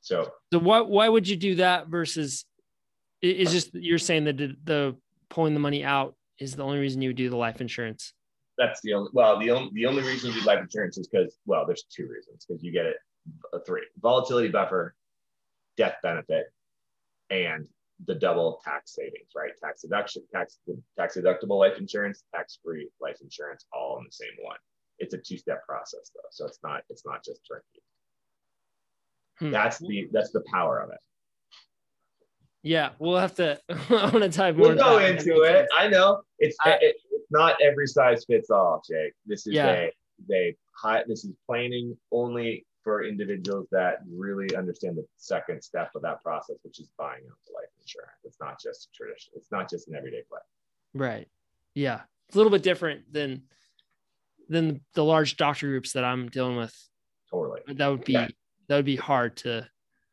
So, 0.00 0.32
so 0.52 0.58
why 0.58 0.80
why 0.80 1.08
would 1.08 1.28
you 1.28 1.36
do 1.36 1.56
that 1.56 1.88
versus? 1.88 2.44
Is 3.22 3.52
just 3.52 3.74
you're 3.74 3.98
saying 3.98 4.24
that 4.24 4.38
the, 4.38 4.56
the 4.64 4.96
pulling 5.28 5.52
the 5.52 5.60
money 5.60 5.84
out 5.84 6.16
is 6.38 6.56
the 6.56 6.62
only 6.62 6.78
reason 6.78 7.02
you 7.02 7.10
would 7.10 7.16
do 7.16 7.28
the 7.28 7.36
life 7.36 7.60
insurance? 7.60 8.14
That's 8.56 8.80
the 8.80 8.94
only 8.94 9.10
well 9.12 9.38
the 9.38 9.50
only 9.50 9.70
the 9.74 9.84
only 9.84 10.02
reason 10.02 10.32
you 10.32 10.40
do 10.40 10.46
life 10.46 10.58
insurance 10.58 10.96
is 10.96 11.06
because 11.06 11.36
well 11.44 11.66
there's 11.66 11.84
two 11.84 12.08
reasons 12.08 12.46
because 12.46 12.62
you 12.62 12.72
get 12.72 12.86
it 12.86 12.96
a 13.52 13.60
three 13.60 13.82
volatility 14.00 14.48
buffer, 14.48 14.94
death 15.76 15.96
benefit, 16.02 16.46
and 17.28 17.68
the 18.06 18.14
double 18.14 18.60
tax 18.64 18.94
savings, 18.94 19.30
right? 19.36 19.52
Tax 19.62 19.82
deduction, 19.82 20.22
tax 20.32 20.58
tax 20.98 21.16
deductible 21.16 21.58
life 21.58 21.78
insurance, 21.78 22.24
tax 22.34 22.58
free 22.64 22.88
life 23.00 23.16
insurance, 23.22 23.66
all 23.72 23.98
in 23.98 24.04
the 24.04 24.12
same 24.12 24.36
one. 24.42 24.56
It's 24.98 25.14
a 25.14 25.18
two 25.18 25.38
step 25.38 25.64
process 25.66 26.10
though, 26.14 26.28
so 26.30 26.46
it's 26.46 26.60
not 26.62 26.82
it's 26.88 27.04
not 27.04 27.24
just 27.24 27.40
turnkey. 27.46 27.82
Hmm. 29.38 29.50
That's 29.50 29.78
the 29.78 30.08
that's 30.12 30.30
the 30.30 30.44
power 30.50 30.80
of 30.80 30.90
it. 30.90 30.98
Yeah, 32.62 32.90
we'll 32.98 33.18
have 33.18 33.34
to. 33.36 33.58
I 33.70 34.10
want 34.10 34.22
to 34.22 34.28
dive 34.28 34.56
more. 34.56 34.68
We'll 34.68 34.76
go 34.76 34.98
into 34.98 35.42
it. 35.42 35.66
I 35.76 35.88
know 35.88 36.20
it's 36.38 36.56
I, 36.64 36.72
it, 36.72 36.96
it's 37.10 37.30
not 37.30 37.56
every 37.62 37.86
size 37.86 38.24
fits 38.26 38.50
all, 38.50 38.82
Jake. 38.88 39.14
This 39.26 39.46
is 39.46 39.54
yeah. 39.54 39.72
a 39.72 39.92
they 40.28 40.56
high. 40.76 41.02
This 41.06 41.24
is 41.24 41.32
planning 41.46 41.96
only 42.12 42.66
for 42.82 43.04
individuals 43.04 43.66
that 43.70 43.98
really 44.10 44.54
understand 44.56 44.96
the 44.96 45.06
second 45.16 45.62
step 45.62 45.90
of 45.94 46.02
that 46.02 46.22
process, 46.22 46.56
which 46.62 46.80
is 46.80 46.90
buying 46.98 47.22
out 47.28 47.36
the 47.46 47.52
life 47.54 47.68
insurance. 47.80 48.12
It's 48.24 48.40
not 48.40 48.60
just 48.60 48.88
traditional. 48.94 49.38
It's 49.38 49.52
not 49.52 49.68
just 49.68 49.88
an 49.88 49.96
everyday 49.96 50.22
play. 50.28 50.40
Right. 50.94 51.28
Yeah, 51.74 52.00
it's 52.28 52.36
a 52.36 52.38
little 52.38 52.50
bit 52.50 52.62
different 52.62 53.12
than 53.12 53.42
than 54.48 54.80
the 54.94 55.04
large 55.04 55.36
doctor 55.36 55.68
groups 55.68 55.92
that 55.92 56.04
I'm 56.04 56.28
dealing 56.28 56.56
with. 56.56 56.74
Totally. 57.30 57.60
That 57.68 57.88
would 57.88 58.04
be 58.04 58.14
yeah. 58.14 58.28
that 58.68 58.76
would 58.76 58.84
be 58.84 58.96
hard 58.96 59.36
to. 59.38 59.68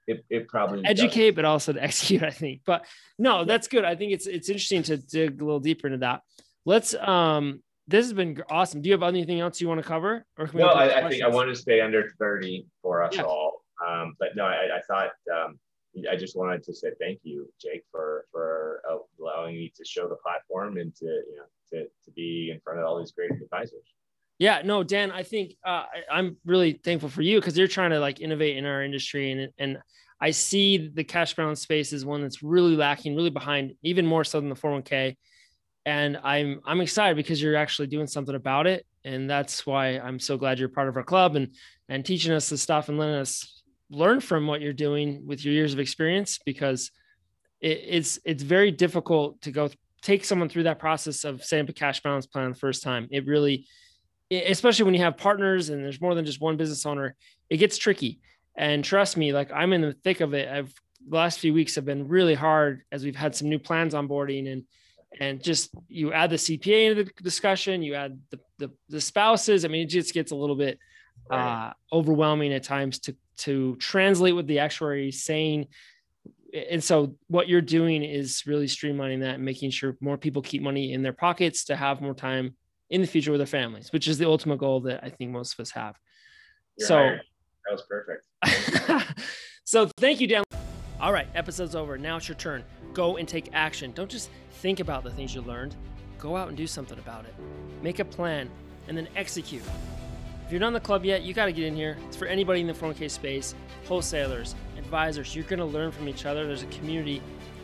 It, 0.05 0.23
it 0.29 0.47
probably 0.47 0.85
educate, 0.85 1.31
does. 1.31 1.35
but 1.35 1.45
also 1.45 1.73
to 1.73 1.83
execute. 1.83 2.23
I 2.23 2.29
think, 2.29 2.61
but 2.65 2.85
no, 3.17 3.43
that's 3.43 3.67
good. 3.67 3.83
I 3.83 3.95
think 3.95 4.13
it's 4.13 4.27
it's 4.27 4.49
interesting 4.49 4.83
to 4.83 4.97
dig 4.97 5.41
a 5.41 5.45
little 5.45 5.59
deeper 5.59 5.87
into 5.87 5.99
that. 5.99 6.21
Let's 6.65 6.93
um 6.93 7.61
this 7.87 8.05
has 8.05 8.13
been 8.13 8.41
awesome. 8.49 8.81
Do 8.81 8.89
you 8.89 8.93
have 8.93 9.03
anything 9.03 9.39
else 9.39 9.61
you 9.61 9.67
want 9.67 9.81
to 9.81 9.87
cover? 9.87 10.25
Or 10.37 10.49
no, 10.53 10.67
I, 10.67 11.05
I, 11.05 11.09
think 11.09 11.23
I 11.23 11.27
want 11.27 11.49
to 11.49 11.55
stay 11.55 11.79
under 11.79 12.09
30 12.19 12.67
for 12.81 13.01
us 13.01 13.15
yeah. 13.15 13.23
all. 13.23 13.63
Um, 13.85 14.15
but 14.19 14.35
no, 14.35 14.43
I, 14.43 14.77
I 14.77 14.81
thought 14.87 15.11
um, 15.33 15.57
I 16.09 16.15
just 16.15 16.35
wanted 16.35 16.63
to 16.63 16.73
say 16.73 16.89
thank 16.99 17.19
you, 17.23 17.47
Jake, 17.61 17.83
for 17.91 18.25
for 18.31 18.81
allowing 19.19 19.55
me 19.55 19.71
to 19.75 19.85
show 19.85 20.07
the 20.07 20.15
platform 20.15 20.77
and 20.77 20.93
to 20.95 21.05
you 21.05 21.35
know 21.37 21.43
to, 21.71 21.83
to 22.05 22.11
be 22.11 22.51
in 22.53 22.59
front 22.59 22.79
of 22.79 22.85
all 22.85 22.99
these 22.99 23.11
great 23.11 23.31
advisors. 23.31 23.83
Yeah, 24.39 24.61
no, 24.63 24.83
Dan, 24.83 25.11
I 25.11 25.23
think 25.23 25.55
uh, 25.65 25.85
I, 26.11 26.19
am 26.19 26.37
really 26.45 26.73
thankful 26.73 27.09
for 27.09 27.23
you 27.23 27.39
because 27.39 27.57
you're 27.57 27.67
trying 27.67 27.89
to 27.89 27.99
like 27.99 28.19
innovate 28.19 28.57
in 28.57 28.65
our 28.65 28.83
industry, 28.83 29.31
and 29.31 29.51
and 29.57 29.77
I 30.19 30.31
see 30.31 30.89
the 30.89 31.03
cash 31.03 31.35
balance 31.35 31.61
space 31.61 31.93
is 31.93 32.05
one 32.05 32.21
that's 32.21 32.43
really 32.43 32.75
lacking, 32.75 33.15
really 33.15 33.29
behind, 33.29 33.73
even 33.83 34.05
more 34.05 34.23
so 34.23 34.39
than 34.39 34.49
the 34.49 34.55
401k 34.55 35.15
and 35.87 36.19
I'm 36.21 36.59
I'm 36.65 36.81
excited 36.81 37.15
because 37.15 37.41
you're 37.41 37.55
actually 37.55 37.87
doing 37.87 38.07
something 38.07 38.35
about 38.35 38.67
it, 38.67 38.85
and 39.05 39.29
that's 39.29 39.65
why 39.65 39.97
I'm 39.97 40.19
so 40.19 40.37
glad 40.37 40.59
you're 40.59 40.67
part 40.67 40.89
of 40.89 40.97
our 40.97 41.03
club 41.03 41.37
and 41.37 41.55
and 41.87 42.05
teaching 42.05 42.33
us 42.33 42.49
the 42.49 42.57
stuff 42.57 42.89
and 42.89 42.99
letting 42.99 43.15
us 43.15 43.63
learn 43.89 44.19
from 44.19 44.47
what 44.47 44.59
you're 44.59 44.73
doing 44.73 45.25
with 45.25 45.45
your 45.45 45.53
years 45.53 45.71
of 45.71 45.79
experience 45.79 46.39
because 46.45 46.91
it, 47.61 47.79
it's 47.87 48.19
it's 48.25 48.43
very 48.43 48.69
difficult 48.69 49.41
to 49.43 49.51
go 49.51 49.69
take 50.01 50.25
someone 50.25 50.49
through 50.49 50.63
that 50.63 50.77
process 50.77 51.23
of 51.23 51.41
setting 51.41 51.63
up 51.63 51.69
a 51.69 51.73
cash 51.73 52.03
balance 52.03 52.27
plan 52.27 52.49
the 52.49 52.57
first 52.57 52.83
time. 52.83 53.07
It 53.09 53.25
really, 53.25 53.65
especially 54.29 54.83
when 54.83 54.93
you 54.93 55.01
have 55.03 55.15
partners 55.15 55.69
and 55.69 55.81
there's 55.81 56.01
more 56.01 56.15
than 56.15 56.25
just 56.25 56.41
one 56.41 56.57
business 56.57 56.85
owner, 56.85 57.15
it 57.49 57.57
gets 57.57 57.77
tricky. 57.77 58.19
And 58.57 58.83
trust 58.83 59.15
me, 59.15 59.31
like 59.31 59.53
I'm 59.53 59.71
in 59.71 59.81
the 59.81 59.93
thick 59.93 60.19
of 60.19 60.33
it. 60.33 60.49
I've 60.49 60.73
the 61.07 61.15
last 61.15 61.39
few 61.39 61.53
weeks 61.53 61.75
have 61.75 61.85
been 61.85 62.09
really 62.09 62.33
hard 62.33 62.81
as 62.91 63.05
we've 63.05 63.15
had 63.15 63.33
some 63.33 63.47
new 63.47 63.59
plans 63.59 63.93
onboarding 63.93 64.51
and 64.51 64.63
and 65.19 65.41
just 65.41 65.69
you 65.87 66.13
add 66.13 66.29
the 66.29 66.35
CPA 66.35 66.91
into 66.91 67.03
the 67.03 67.11
discussion, 67.23 67.81
you 67.81 67.95
add 67.95 68.19
the, 68.29 68.39
the, 68.57 68.71
the 68.89 69.01
spouses. 69.01 69.65
I 69.65 69.67
mean, 69.67 69.83
it 69.83 69.89
just 69.89 70.13
gets 70.13 70.31
a 70.31 70.35
little 70.35 70.55
bit 70.55 70.79
uh, 71.29 71.71
overwhelming 71.91 72.53
at 72.53 72.63
times 72.63 72.99
to 72.99 73.15
to 73.37 73.75
translate 73.75 74.33
what 74.33 74.47
the 74.47 74.59
actuary 74.59 75.09
is 75.09 75.23
saying. 75.23 75.67
And 76.71 76.83
so, 76.83 77.15
what 77.27 77.47
you're 77.47 77.61
doing 77.61 78.03
is 78.03 78.43
really 78.47 78.67
streamlining 78.67 79.19
that 79.19 79.35
and 79.35 79.45
making 79.45 79.71
sure 79.71 79.97
more 79.99 80.17
people 80.17 80.41
keep 80.41 80.61
money 80.61 80.93
in 80.93 81.03
their 81.03 81.13
pockets 81.13 81.65
to 81.65 81.75
have 81.75 82.01
more 82.01 82.13
time 82.13 82.55
in 82.89 83.01
the 83.01 83.07
future 83.07 83.31
with 83.31 83.39
their 83.39 83.45
families, 83.45 83.91
which 83.91 84.07
is 84.07 84.17
the 84.17 84.27
ultimate 84.27 84.57
goal 84.57 84.81
that 84.81 85.03
I 85.03 85.09
think 85.09 85.31
most 85.31 85.53
of 85.53 85.59
us 85.59 85.71
have. 85.71 85.95
You're 86.77 86.87
so 86.87 86.95
hired. 86.95 87.21
that 87.65 87.71
was 87.71 87.83
perfect. 87.89 89.13
so, 89.65 89.89
thank 89.97 90.21
you, 90.21 90.27
Dan. 90.27 90.43
All 90.99 91.11
right, 91.13 91.27
episode's 91.35 91.75
over. 91.75 91.97
Now 91.97 92.17
it's 92.17 92.27
your 92.27 92.37
turn. 92.37 92.63
Go 92.97 93.17
and 93.17 93.27
take 93.27 93.51
action. 93.53 93.91
Don't 93.91 94.09
just 94.09 94.31
think 94.53 94.79
about 94.79 95.03
the 95.03 95.11
things 95.11 95.35
you 95.35 95.41
learned. 95.41 95.75
Go 96.17 96.35
out 96.35 96.47
and 96.47 96.57
do 96.57 96.65
something 96.65 96.97
about 96.97 97.25
it. 97.25 97.35
Make 97.83 97.99
a 97.99 98.05
plan 98.05 98.49
and 98.87 98.97
then 98.97 99.07
execute. 99.15 99.61
If 100.43 100.51
you're 100.51 100.59
not 100.59 100.69
in 100.69 100.73
the 100.73 100.79
club 100.79 101.05
yet, 101.05 101.21
you 101.21 101.35
got 101.35 101.45
to 101.45 101.51
get 101.51 101.65
in 101.65 101.75
here. 101.75 101.95
It's 102.07 102.17
for 102.17 102.25
anybody 102.25 102.61
in 102.61 102.65
the 102.65 102.73
401k 102.73 103.11
space, 103.11 103.53
wholesalers, 103.87 104.55
advisors. 104.79 105.35
You're 105.35 105.45
going 105.45 105.59
to 105.59 105.65
learn 105.65 105.91
from 105.91 106.09
each 106.09 106.25
other. 106.25 106.47
There's 106.47 106.63
a 106.63 106.67
community 106.67 107.21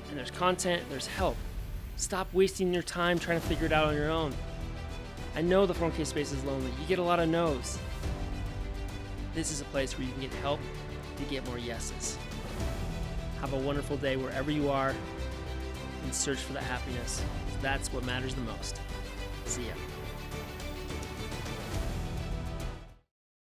and 0.10 0.20
there's 0.20 0.30
content, 0.30 0.84
there's 0.92 1.08
help. 1.08 1.36
Stop 1.96 2.32
wasting 2.32 2.72
your 2.72 2.84
time 2.84 3.18
trying 3.18 3.42
to 3.42 3.48
figure 3.48 3.66
it 3.66 3.74
out 3.74 3.88
on 3.88 3.96
your 3.96 4.12
own. 4.12 4.36
I 5.36 5.42
know 5.42 5.66
the 5.66 5.74
401k 5.74 6.06
space 6.06 6.32
is 6.32 6.44
lonely. 6.44 6.70
You 6.80 6.88
get 6.88 7.00
a 7.00 7.04
lot 7.04 7.20
of 7.20 7.28
no's. 7.28 7.80
This 9.34 9.52
is 9.52 9.62
a 9.62 9.66
place 9.66 9.98
where 9.98 10.06
you 10.06 10.14
can 10.14 10.22
get 10.22 10.34
help 10.36 10.60
to 11.18 11.24
get 11.24 11.44
more 11.48 11.58
yeses. 11.58 12.20
Have 13.42 13.54
a 13.54 13.58
wonderful 13.58 13.98
day 13.98 14.16
wherever 14.16 14.52
you 14.52 14.70
are 14.70 14.94
and 16.04 16.14
search 16.14 16.40
for 16.40 16.54
that 16.54 16.64
happiness. 16.64 17.24
That's 17.62 17.92
what 17.92 18.06
matters 18.06 18.36
the 18.36 18.42
most. 18.42 18.80
See 19.46 19.64
ya. 19.64 19.74